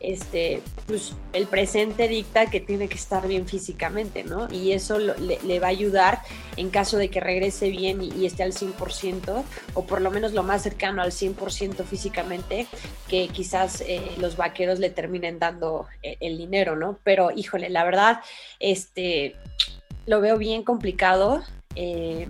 este, 0.00 0.62
pues 0.86 1.14
el 1.32 1.46
presente 1.46 2.08
dicta 2.08 2.46
que 2.46 2.60
tiene 2.60 2.88
que 2.88 2.96
estar 2.96 3.26
bien 3.26 3.46
físicamente, 3.46 4.24
¿no? 4.24 4.48
Y 4.52 4.72
eso 4.72 4.98
le, 4.98 5.60
va 5.60 5.66
a 5.66 5.70
ayudar 5.70 6.20
en 6.56 6.70
caso 6.70 6.96
de 6.96 7.08
que 7.08 7.20
regrese 7.20 7.70
bien 7.70 8.02
y, 8.02 8.26
esté 8.26 8.42
al 8.42 8.52
100%, 8.52 9.42
o 9.74 9.84
por 9.84 10.00
lo 10.00 10.10
menos 10.10 10.32
lo 10.32 10.42
más 10.42 10.62
cercano 10.62 11.02
al 11.02 11.12
100% 11.12 11.84
físicamente, 11.84 12.66
que 13.08 13.28
quizás 13.28 13.80
eh, 13.80 14.02
los 14.18 14.36
vaqueros 14.36 14.78
le 14.78 14.90
terminen 14.90 15.38
dando 15.38 15.86
el, 16.02 16.12
eh, 16.12 16.18
el 16.20 16.38
dinero, 16.38 16.76
¿no? 16.76 16.98
Pero 17.04 17.30
híjole, 17.30 17.70
la 17.70 17.84
verdad, 17.84 18.20
este, 18.60 19.36
lo 20.08 20.20
veo 20.20 20.38
bien 20.38 20.62
complicado. 20.64 21.42
Eh, 21.74 22.28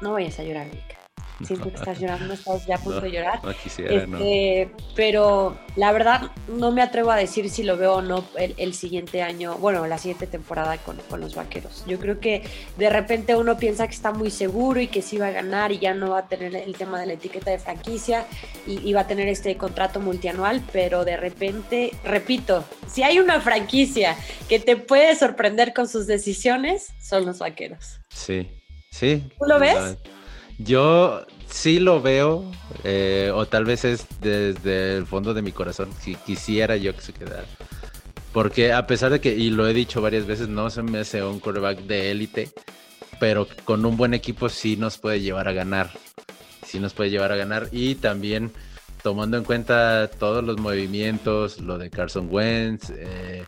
no 0.00 0.12
vayas 0.12 0.38
a 0.38 0.44
llorar, 0.44 0.66
Mica. 0.66 0.93
Siento 1.42 1.68
que 1.68 1.76
estás 1.76 1.98
llorando, 1.98 2.32
estás 2.32 2.64
ya 2.64 2.76
a 2.76 2.78
punto 2.78 3.00
de 3.00 3.10
llorar. 3.10 3.42
No 3.42 3.52
quisiera, 3.54 3.94
este, 3.94 4.70
Pero 4.94 5.58
la 5.74 5.90
verdad, 5.90 6.30
no 6.46 6.70
me 6.70 6.80
atrevo 6.80 7.10
a 7.10 7.16
decir 7.16 7.50
si 7.50 7.64
lo 7.64 7.76
veo 7.76 7.94
o 7.94 8.02
no 8.02 8.24
el, 8.36 8.74
siguiente 8.74 9.22
año, 9.22 9.56
bueno, 9.56 9.84
la 9.86 9.98
siguiente 9.98 10.26
temporada 10.28 10.78
con, 10.78 10.96
con, 11.08 11.20
los 11.20 11.34
vaqueros. 11.34 11.84
Yo 11.86 11.98
creo 11.98 12.20
que 12.20 12.44
de 12.76 12.88
repente 12.88 13.34
uno 13.34 13.56
piensa 13.56 13.88
que 13.88 13.94
está 13.94 14.12
muy 14.12 14.30
seguro 14.30 14.80
y 14.80 14.86
que 14.86 15.02
sí 15.02 15.18
va 15.18 15.28
a 15.28 15.32
ganar 15.32 15.72
y 15.72 15.80
ya 15.80 15.92
no 15.92 16.10
va 16.10 16.20
a 16.20 16.28
tener 16.28 16.54
el 16.54 16.76
tema 16.76 17.00
de 17.00 17.06
la 17.06 17.12
etiqueta 17.14 17.50
de 17.50 17.58
franquicia 17.58 18.26
y, 18.66 18.88
y 18.88 18.92
va 18.92 19.02
a 19.02 19.06
tener 19.06 19.26
este 19.28 19.56
contrato 19.56 19.98
multianual, 20.00 20.62
pero 20.72 21.04
de 21.04 21.16
repente, 21.16 21.90
repito, 22.04 22.64
si 22.86 23.02
hay 23.02 23.18
una 23.18 23.40
franquicia 23.40 24.16
que 24.48 24.60
te 24.60 24.76
puede 24.76 25.16
sorprender 25.16 25.74
con 25.74 25.88
sus 25.88 26.06
decisiones, 26.06 26.92
son 27.00 27.26
los 27.26 27.40
vaqueros. 27.40 28.00
Sí, 28.08 28.48
sí. 28.90 29.28
¿Tú 29.38 29.46
lo 29.46 29.58
ves? 29.58 29.96
Yo 30.58 31.26
sí 31.48 31.80
lo 31.80 32.00
veo, 32.00 32.50
eh, 32.84 33.30
o 33.34 33.46
tal 33.46 33.64
vez 33.64 33.84
es 33.84 34.06
desde 34.20 34.96
el 34.96 35.06
fondo 35.06 35.34
de 35.34 35.42
mi 35.42 35.52
corazón, 35.52 35.90
si 36.00 36.14
quisiera 36.14 36.76
yo 36.76 36.94
que 36.94 37.00
se 37.00 37.12
quedara. 37.12 37.44
Porque 38.32 38.72
a 38.72 38.86
pesar 38.86 39.12
de 39.12 39.20
que, 39.20 39.34
y 39.34 39.50
lo 39.50 39.68
he 39.68 39.74
dicho 39.74 40.02
varias 40.02 40.26
veces, 40.26 40.48
no 40.48 40.70
se 40.70 40.82
me 40.82 40.98
hace 40.98 41.22
un 41.22 41.40
quarterback 41.40 41.80
de 41.82 42.10
élite, 42.10 42.50
pero 43.20 43.46
con 43.64 43.84
un 43.86 43.96
buen 43.96 44.14
equipo 44.14 44.48
sí 44.48 44.76
nos 44.76 44.98
puede 44.98 45.20
llevar 45.20 45.48
a 45.48 45.52
ganar. 45.52 45.90
Sí 46.66 46.80
nos 46.80 46.94
puede 46.94 47.10
llevar 47.10 47.30
a 47.32 47.36
ganar. 47.36 47.68
Y 47.70 47.94
también 47.94 48.52
tomando 49.02 49.36
en 49.36 49.44
cuenta 49.44 50.08
todos 50.18 50.42
los 50.42 50.58
movimientos, 50.58 51.60
lo 51.60 51.78
de 51.78 51.90
Carson 51.90 52.28
Wentz, 52.30 52.90
eh, 52.90 53.44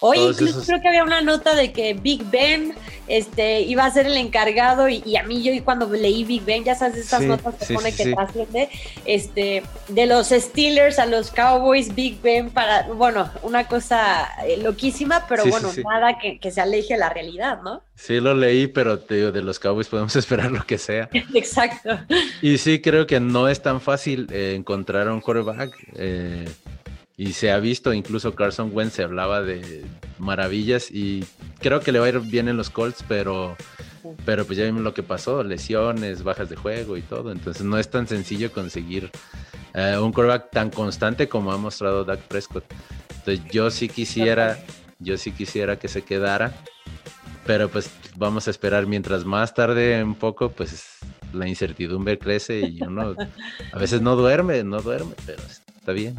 Hoy 0.00 0.18
incluso 0.18 0.62
creo 0.64 0.80
que 0.80 0.88
había 0.88 1.04
una 1.04 1.20
nota 1.20 1.54
de 1.54 1.72
que 1.72 1.94
Big 1.94 2.24
Ben 2.30 2.74
este, 3.10 3.62
iba 3.62 3.84
a 3.84 3.90
ser 3.90 4.06
el 4.06 4.16
encargado 4.16 4.88
y, 4.88 5.16
a 5.16 5.24
mí 5.24 5.42
yo 5.42 5.52
y 5.52 5.60
cuando 5.60 5.90
leí 5.90 6.24
Big 6.24 6.44
Ben, 6.44 6.64
ya 6.64 6.76
sabes, 6.76 6.96
estas 6.96 7.22
notas 7.22 7.56
que 7.56 7.74
pone 7.74 7.92
que 7.92 8.12
trasciende, 8.12 8.70
este, 9.04 9.64
de 9.88 10.06
los 10.06 10.28
Steelers 10.28 10.98
a 11.00 11.06
los 11.06 11.32
Cowboys, 11.32 11.94
Big 11.94 12.20
Ben 12.22 12.50
para, 12.50 12.86
bueno, 12.88 13.28
una 13.42 13.66
cosa 13.66 14.28
eh, 14.46 14.56
loquísima, 14.58 15.26
pero 15.28 15.44
bueno, 15.46 15.70
nada 15.84 16.18
que, 16.18 16.38
que, 16.38 16.52
se 16.52 16.60
aleje 16.60 16.96
la 16.96 17.08
realidad, 17.08 17.60
¿no? 17.62 17.82
Sí, 17.96 18.20
lo 18.20 18.32
leí, 18.34 18.68
pero 18.68 19.00
te 19.00 19.16
digo, 19.16 19.32
de 19.32 19.42
los 19.42 19.58
Cowboys 19.58 19.88
podemos 19.88 20.14
esperar 20.16 20.52
lo 20.52 20.64
que 20.64 20.78
sea. 20.78 21.08
Exacto. 21.34 21.98
Y 22.40 22.58
sí, 22.58 22.80
creo 22.80 23.08
que 23.08 23.18
no 23.18 23.48
es 23.48 23.60
tan 23.60 23.80
fácil 23.80 24.28
eh, 24.30 24.54
encontrar 24.56 25.08
un 25.08 25.20
quarterback. 25.20 25.76
Eh, 25.96 26.48
y 27.20 27.34
se 27.34 27.50
ha 27.50 27.58
visto, 27.58 27.92
incluso 27.92 28.34
Carson 28.34 28.70
Wentz 28.72 28.94
se 28.94 29.02
hablaba 29.02 29.42
de 29.42 29.84
maravillas 30.18 30.90
y 30.90 31.22
creo 31.58 31.80
que 31.80 31.92
le 31.92 31.98
va 31.98 32.06
a 32.06 32.08
ir 32.08 32.20
bien 32.20 32.48
en 32.48 32.56
los 32.56 32.70
Colts, 32.70 33.04
pero, 33.06 33.58
pero 34.24 34.46
pues 34.46 34.56
ya 34.56 34.64
vimos 34.64 34.80
lo 34.80 34.94
que 34.94 35.02
pasó, 35.02 35.44
lesiones, 35.44 36.22
bajas 36.22 36.48
de 36.48 36.56
juego 36.56 36.96
y 36.96 37.02
todo, 37.02 37.30
entonces 37.30 37.62
no 37.62 37.76
es 37.76 37.90
tan 37.90 38.08
sencillo 38.08 38.50
conseguir 38.50 39.10
eh, 39.74 39.98
un 39.98 40.14
quarterback 40.14 40.50
tan 40.50 40.70
constante 40.70 41.28
como 41.28 41.52
ha 41.52 41.58
mostrado 41.58 42.06
Dak 42.06 42.20
Prescott. 42.20 42.64
Entonces 43.10 43.44
yo 43.52 43.70
sí 43.70 43.90
quisiera, 43.90 44.58
yo 44.98 45.18
sí 45.18 45.30
quisiera 45.30 45.78
que 45.78 45.88
se 45.88 46.00
quedara, 46.00 46.54
pero 47.44 47.68
pues 47.68 47.90
vamos 48.16 48.48
a 48.48 48.50
esperar 48.50 48.86
mientras 48.86 49.26
más 49.26 49.52
tarde 49.52 50.02
un 50.02 50.14
poco, 50.14 50.52
pues 50.52 51.00
la 51.34 51.46
incertidumbre 51.46 52.18
crece 52.18 52.60
y 52.60 52.80
uno 52.82 53.14
a 53.74 53.78
veces 53.78 54.00
no 54.00 54.16
duerme, 54.16 54.64
no 54.64 54.80
duerme, 54.80 55.12
pero 55.26 55.42
está 55.76 55.92
bien. 55.92 56.16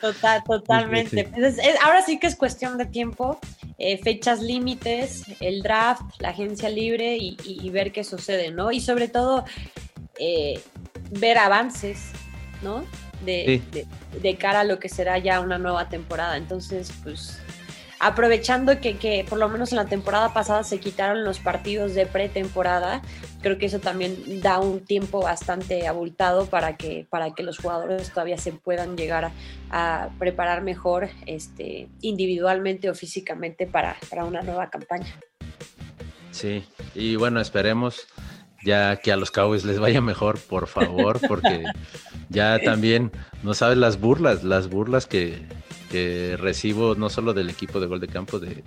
Total, 0.00 0.42
totalmente. 0.44 1.24
Pues 1.24 1.58
ahora 1.82 2.02
sí 2.02 2.18
que 2.18 2.26
es 2.26 2.36
cuestión 2.36 2.78
de 2.78 2.86
tiempo, 2.86 3.38
eh, 3.78 3.98
fechas 3.98 4.40
límites, 4.40 5.24
el 5.40 5.62
draft, 5.62 6.02
la 6.18 6.30
agencia 6.30 6.68
libre 6.68 7.16
y, 7.18 7.70
ver 7.70 7.92
qué 7.92 8.04
sucede, 8.04 8.50
¿no? 8.50 8.72
Y 8.72 8.80
sobre 8.80 9.08
todo, 9.08 9.44
eh, 10.18 10.60
ver 11.10 11.38
avances, 11.38 12.10
¿no? 12.62 12.84
de, 13.24 14.36
cara 14.38 14.60
a 14.60 14.64
lo 14.64 14.78
que 14.78 14.88
será 14.88 15.18
ya 15.18 15.40
una 15.40 15.58
nueva 15.58 15.88
temporada. 15.88 16.36
Entonces, 16.36 16.92
pues 17.02 17.40
aprovechando 18.00 18.80
que, 18.80 19.26
por 19.28 19.38
lo 19.38 19.48
menos 19.50 19.72
en 19.72 19.76
la 19.76 19.84
temporada 19.84 20.32
pasada 20.32 20.64
se 20.64 20.80
quitaron 20.80 21.22
los 21.22 21.38
partidos 21.38 21.94
de 21.94 22.06
pretemporada, 22.06 23.02
creo 23.42 23.58
que 23.58 23.66
eso 23.66 23.78
también 23.78 24.40
da 24.40 24.58
un 24.58 24.80
tiempo 24.80 25.22
bastante 25.22 25.86
abultado 25.86 26.46
para 26.46 26.78
que, 26.78 27.06
para 27.10 27.34
que 27.34 27.42
los 27.42 27.58
jugadores 27.58 28.10
todavía 28.10 28.38
se 28.38 28.52
puedan 28.52 28.96
llegar 28.96 29.32
a, 29.70 30.08
preparar 30.18 30.62
mejor 30.62 31.10
este, 31.26 31.88
individualmente 32.00 32.88
o 32.88 32.94
físicamente 32.94 33.66
para, 33.66 33.96
para 34.08 34.24
una 34.24 34.40
nueva 34.40 34.70
campaña. 34.70 35.14
Sí, 36.30 36.64
y 36.94 37.16
bueno, 37.16 37.40
esperemos 37.40 38.06
ya 38.64 38.96
que 38.96 39.12
a 39.12 39.16
los 39.16 39.30
Cowboys 39.30 39.64
les 39.64 39.78
vaya 39.78 40.00
mejor, 40.00 40.38
por 40.38 40.68
favor, 40.68 41.20
porque 41.28 41.64
ya 42.30 42.58
también 42.60 43.12
no 43.42 43.52
sabes 43.52 43.76
las 43.76 44.00
burlas, 44.00 44.42
las 44.42 44.70
burlas 44.70 45.06
que, 45.06 45.42
que 45.90 46.36
recibo 46.38 46.94
no 46.94 47.10
solo 47.10 47.34
del 47.34 47.50
equipo 47.50 47.80
de 47.80 47.86
gol 47.86 48.00
de 48.00 48.06
campo, 48.06 48.38
de, 48.38 48.62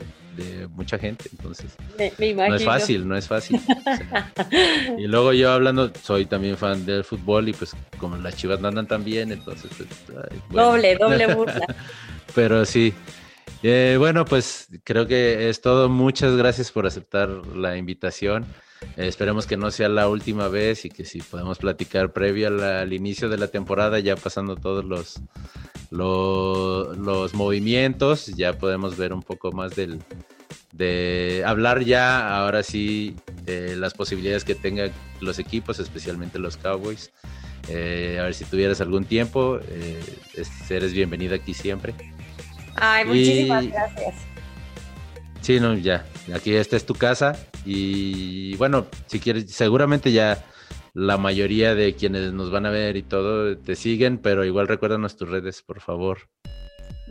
mucha 0.75 0.97
gente. 0.99 1.25
Entonces, 1.31 1.75
no 2.36 2.55
es 2.55 2.65
fácil, 2.65 3.07
no 3.07 3.15
es 3.15 3.27
fácil. 3.27 3.59
y 4.97 5.07
luego 5.07 5.31
yo 5.33 5.51
hablando, 5.51 5.91
soy 6.01 6.25
también 6.25 6.57
fan 6.57 6.86
del 6.86 7.03
fútbol 7.03 7.49
y 7.49 7.53
pues 7.53 7.71
como 7.97 8.17
las 8.17 8.36
chivas 8.36 8.59
no 8.59 8.67
andan 8.67 8.88
tan 8.88 9.03
bien, 9.03 9.31
entonces... 9.31 9.71
Pues, 9.77 9.89
doble, 10.49 10.95
doble 10.95 11.33
burla. 11.33 11.65
Pero 12.36 12.65
sí. 12.65 12.93
Eh, 13.62 13.95
bueno, 13.97 14.25
pues 14.25 14.67
creo 14.83 15.07
que 15.07 15.49
es 15.49 15.62
todo. 15.62 15.88
Muchas 15.88 16.36
gracias 16.36 16.71
por 16.71 16.86
aceptar 16.86 17.29
la 17.29 17.77
invitación. 17.77 18.45
Eh, 18.97 19.07
esperemos 19.07 19.47
que 19.47 19.55
no 19.55 19.71
sea 19.71 19.88
la 19.88 20.09
última 20.09 20.49
vez 20.49 20.83
y 20.83 20.89
que 20.89 21.05
si 21.05 21.21
podemos 21.21 21.59
platicar 21.59 22.12
previo 22.12 22.47
al 22.47 22.91
inicio 22.91 23.29
de 23.29 23.38
la 23.38 23.47
temporada, 23.47 23.99
ya 23.99 24.17
pasando 24.17 24.57
todos 24.57 24.83
los, 24.83 25.21
los, 25.93 27.34
movimientos, 27.34 28.27
ya 28.27 28.53
podemos 28.53 28.97
ver 28.97 29.13
un 29.13 29.21
poco 29.21 29.51
más 29.51 29.75
del, 29.75 29.99
de 30.71 31.43
hablar 31.45 31.84
ya 31.84 32.36
ahora 32.38 32.63
sí 32.63 33.15
de 33.43 33.75
las 33.75 33.93
posibilidades 33.93 34.43
que 34.43 34.56
tengan 34.56 34.91
los 35.21 35.38
equipos, 35.39 35.79
especialmente 35.79 36.39
los 36.39 36.58
Cowboys. 36.58 37.12
Eh, 37.69 38.17
a 38.19 38.23
ver 38.23 38.34
si 38.34 38.43
tuvieras 38.43 38.82
algún 38.82 39.06
tiempo, 39.06 39.60
eh, 39.69 40.01
eres 40.69 40.93
bienvenida 40.93 41.36
aquí 41.36 41.53
siempre. 41.53 41.93
Ay, 42.75 43.06
muchísimas 43.06 43.67
gracias. 43.67 44.15
Sí, 45.41 45.60
no, 45.60 45.75
ya, 45.75 46.06
aquí 46.34 46.56
esta 46.56 46.75
es 46.75 46.86
tu 46.86 46.95
casa 46.95 47.38
y 47.65 48.56
bueno, 48.56 48.88
si 49.08 49.19
quieres, 49.19 49.51
seguramente 49.51 50.12
ya 50.12 50.43
la 50.93 51.17
mayoría 51.17 51.75
de 51.75 51.95
quienes 51.95 52.34
nos 52.34 52.51
van 52.51 52.65
a 52.65 52.69
ver 52.69 52.97
y 52.97 53.03
todo 53.03 53.58
te 53.58 53.75
siguen, 53.75 54.19
pero 54.19 54.45
igual 54.45 54.67
recuérdanos 54.67 55.17
tus 55.17 55.29
redes, 55.29 55.62
por 55.62 55.82
favor. 55.82 56.29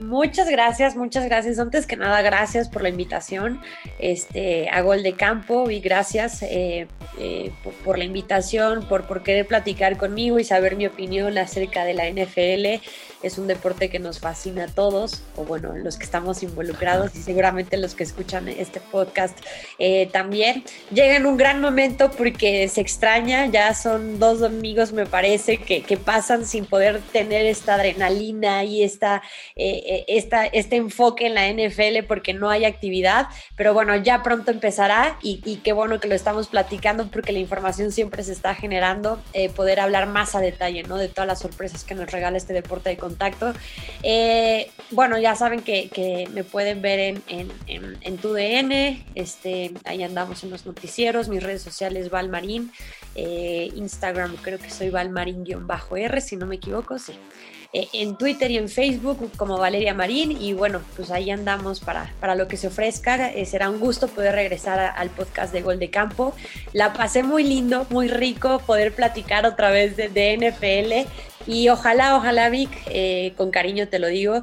Muchas 0.00 0.48
gracias, 0.48 0.96
muchas 0.96 1.24
gracias. 1.26 1.58
Antes 1.58 1.86
que 1.86 1.96
nada, 1.96 2.22
gracias 2.22 2.68
por 2.68 2.82
la 2.82 2.88
invitación 2.88 3.60
este, 3.98 4.68
a 4.70 4.80
Gol 4.80 5.02
de 5.02 5.12
Campo 5.12 5.70
y 5.70 5.80
gracias 5.80 6.42
eh, 6.42 6.88
eh, 7.18 7.52
por, 7.84 7.98
la 7.98 8.04
invitación, 8.04 8.88
por, 8.88 9.06
por 9.06 9.22
querer 9.22 9.46
platicar 9.46 9.98
conmigo 9.98 10.38
y 10.38 10.44
saber 10.44 10.76
mi 10.76 10.86
opinión 10.86 11.36
acerca 11.36 11.84
de 11.84 11.94
la 11.94 12.08
NFL. 12.08 12.82
Es 13.22 13.38
un 13.38 13.46
deporte 13.46 13.88
que 13.88 13.98
nos 13.98 14.18
fascina 14.18 14.64
a 14.64 14.68
todos, 14.68 15.22
o 15.36 15.44
bueno, 15.44 15.76
los 15.76 15.96
que 15.96 16.04
estamos 16.04 16.42
involucrados 16.42 17.14
y 17.14 17.22
seguramente 17.22 17.76
los 17.76 17.94
que 17.94 18.02
escuchan 18.02 18.48
este 18.48 18.80
podcast 18.80 19.38
eh, 19.78 20.08
también. 20.12 20.64
Llega 20.92 21.16
en 21.16 21.26
un 21.26 21.36
gran 21.36 21.60
momento 21.60 22.10
porque 22.10 22.68
se 22.68 22.80
extraña, 22.80 23.46
ya 23.46 23.74
son 23.74 24.18
dos 24.18 24.42
amigos 24.42 24.92
me 24.92 25.06
parece 25.06 25.58
que, 25.58 25.82
que 25.82 25.96
pasan 25.96 26.44
sin 26.46 26.66
poder 26.66 27.00
tener 27.12 27.46
esta 27.46 27.74
adrenalina 27.74 28.64
y 28.64 28.82
esta, 28.82 29.22
eh, 29.56 29.82
eh, 29.86 30.04
esta, 30.08 30.46
este 30.46 30.76
enfoque 30.76 31.26
en 31.26 31.34
la 31.34 31.48
NFL 31.48 32.06
porque 32.06 32.34
no 32.34 32.50
hay 32.50 32.64
actividad, 32.64 33.28
pero 33.56 33.74
bueno, 33.74 33.94
ya 33.96 34.22
pronto 34.22 34.50
empezará 34.50 35.18
y, 35.22 35.40
y 35.44 35.56
qué 35.56 35.72
bueno 35.72 36.00
que 36.00 36.08
lo 36.08 36.14
estamos 36.14 36.48
platicando 36.48 37.08
porque 37.08 37.32
la 37.32 37.38
información 37.38 37.92
siempre 37.92 38.22
se 38.24 38.32
está 38.32 38.54
generando, 38.54 39.22
poder 39.54 39.80
hablar 39.80 40.06
más 40.06 40.34
a 40.34 40.40
detalle, 40.40 40.82
¿no? 40.82 40.96
De 40.96 41.08
todas 41.08 41.26
las 41.26 41.40
sorpresas 41.40 41.84
que 41.84 41.94
nos 41.94 42.10
regala 42.10 42.36
este 42.36 42.52
deporte 42.52 42.90
de 42.90 42.96
contacto. 43.12 43.52
Eh, 44.02 44.70
bueno, 44.90 45.18
ya 45.18 45.34
saben 45.34 45.60
que, 45.60 46.28
me 46.32 46.44
pueden 46.44 46.82
ver 46.82 46.98
en, 46.98 47.22
en, 47.66 47.98
en, 48.00 48.16
DN, 48.16 49.04
este, 49.14 49.72
ahí 49.84 50.02
andamos 50.02 50.42
en 50.44 50.50
los 50.50 50.66
noticieros, 50.66 51.28
mis 51.28 51.42
redes 51.42 51.62
sociales 51.62 52.10
Valmarín, 52.10 52.72
eh, 53.14 53.70
Instagram 53.74 54.36
creo 54.36 54.58
que 54.58 54.70
soy 54.70 54.90
Valmarín-R, 54.90 56.20
si 56.20 56.36
no 56.36 56.46
me 56.46 56.56
equivoco, 56.56 56.98
sí. 56.98 57.12
Eh, 57.74 57.88
en 57.94 58.18
Twitter 58.18 58.50
y 58.50 58.58
en 58.58 58.68
Facebook 58.68 59.30
como 59.38 59.56
Valeria 59.56 59.94
Marín 59.94 60.32
y 60.32 60.52
bueno, 60.52 60.82
pues 60.94 61.10
ahí 61.10 61.30
andamos 61.30 61.80
para, 61.80 62.12
para 62.20 62.34
lo 62.34 62.46
que 62.46 62.58
se 62.58 62.66
ofrezca. 62.66 63.32
Será 63.46 63.70
un 63.70 63.80
gusto 63.80 64.08
poder 64.08 64.34
regresar 64.34 64.78
al 64.94 65.08
podcast 65.08 65.54
de 65.54 65.62
Gol 65.62 65.78
de 65.78 65.88
Campo. 65.88 66.34
La 66.74 66.92
pasé 66.92 67.22
muy 67.22 67.44
lindo, 67.44 67.86
muy 67.88 68.08
rico 68.08 68.58
poder 68.58 68.94
platicar 68.94 69.46
otra 69.46 69.70
vez 69.70 69.96
de, 69.96 70.10
NFL 70.36 71.08
y 71.46 71.68
ojalá, 71.68 72.16
ojalá 72.16 72.48
Vic, 72.48 72.70
eh, 72.86 73.32
con 73.36 73.50
cariño 73.50 73.88
te 73.88 73.98
lo 73.98 74.08
digo, 74.08 74.42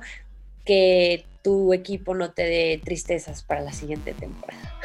que 0.65 1.25
tu 1.43 1.73
equipo 1.73 2.15
no 2.15 2.31
te 2.31 2.43
dé 2.43 2.81
tristezas 2.83 3.43
para 3.43 3.61
la 3.61 3.73
siguiente 3.73 4.13
temporada. 4.13 4.75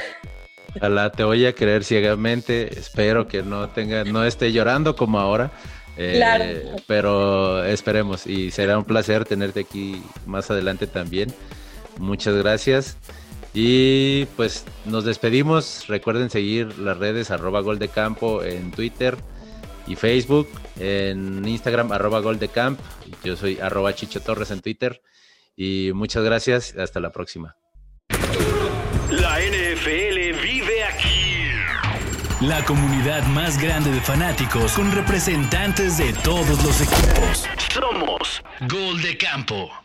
Ojalá 0.76 1.12
te 1.12 1.24
voy 1.24 1.46
a 1.46 1.52
creer 1.54 1.84
ciegamente, 1.84 2.78
espero 2.78 3.28
que 3.28 3.42
no 3.42 3.68
tenga, 3.68 4.04
no 4.04 4.24
esté 4.24 4.52
llorando 4.52 4.96
como 4.96 5.20
ahora, 5.20 5.52
eh, 5.96 6.74
pero 6.86 7.64
esperemos 7.64 8.26
y 8.26 8.50
será 8.50 8.78
un 8.78 8.84
placer 8.84 9.24
tenerte 9.24 9.60
aquí 9.60 10.02
más 10.26 10.50
adelante 10.50 10.86
también. 10.86 11.32
Muchas 11.98 12.34
gracias. 12.34 12.96
Y 13.52 14.24
pues 14.36 14.64
nos 14.84 15.04
despedimos. 15.04 15.86
Recuerden 15.86 16.28
seguir 16.28 16.76
las 16.78 16.98
redes 16.98 17.30
arroba 17.30 17.60
gol 17.60 17.78
de 17.78 17.86
campo 17.86 18.42
en 18.42 18.72
Twitter 18.72 19.16
y 19.86 19.96
Facebook, 19.96 20.48
en 20.78 21.46
Instagram 21.46 21.92
arroba 21.92 22.20
gol 22.20 22.38
de 22.38 22.48
camp. 22.48 22.80
Yo 23.22 23.36
soy 23.36 23.58
arroba 23.60 23.94
Chicho 23.94 24.20
Torres 24.20 24.50
en 24.50 24.60
Twitter. 24.60 25.02
Y 25.56 25.90
muchas 25.94 26.24
gracias. 26.24 26.76
Hasta 26.76 27.00
la 27.00 27.10
próxima. 27.10 27.56
La 29.10 29.38
NFL 29.38 30.42
vive 30.42 30.84
aquí. 30.84 31.50
La 32.40 32.64
comunidad 32.64 33.24
más 33.28 33.62
grande 33.62 33.90
de 33.90 34.00
fanáticos 34.00 34.72
con 34.72 34.90
representantes 34.92 35.98
de 35.98 36.12
todos 36.24 36.62
los 36.64 36.80
equipos. 36.80 37.46
Somos 37.72 38.42
Gol 38.68 39.00
de 39.02 39.16
Campo. 39.16 39.83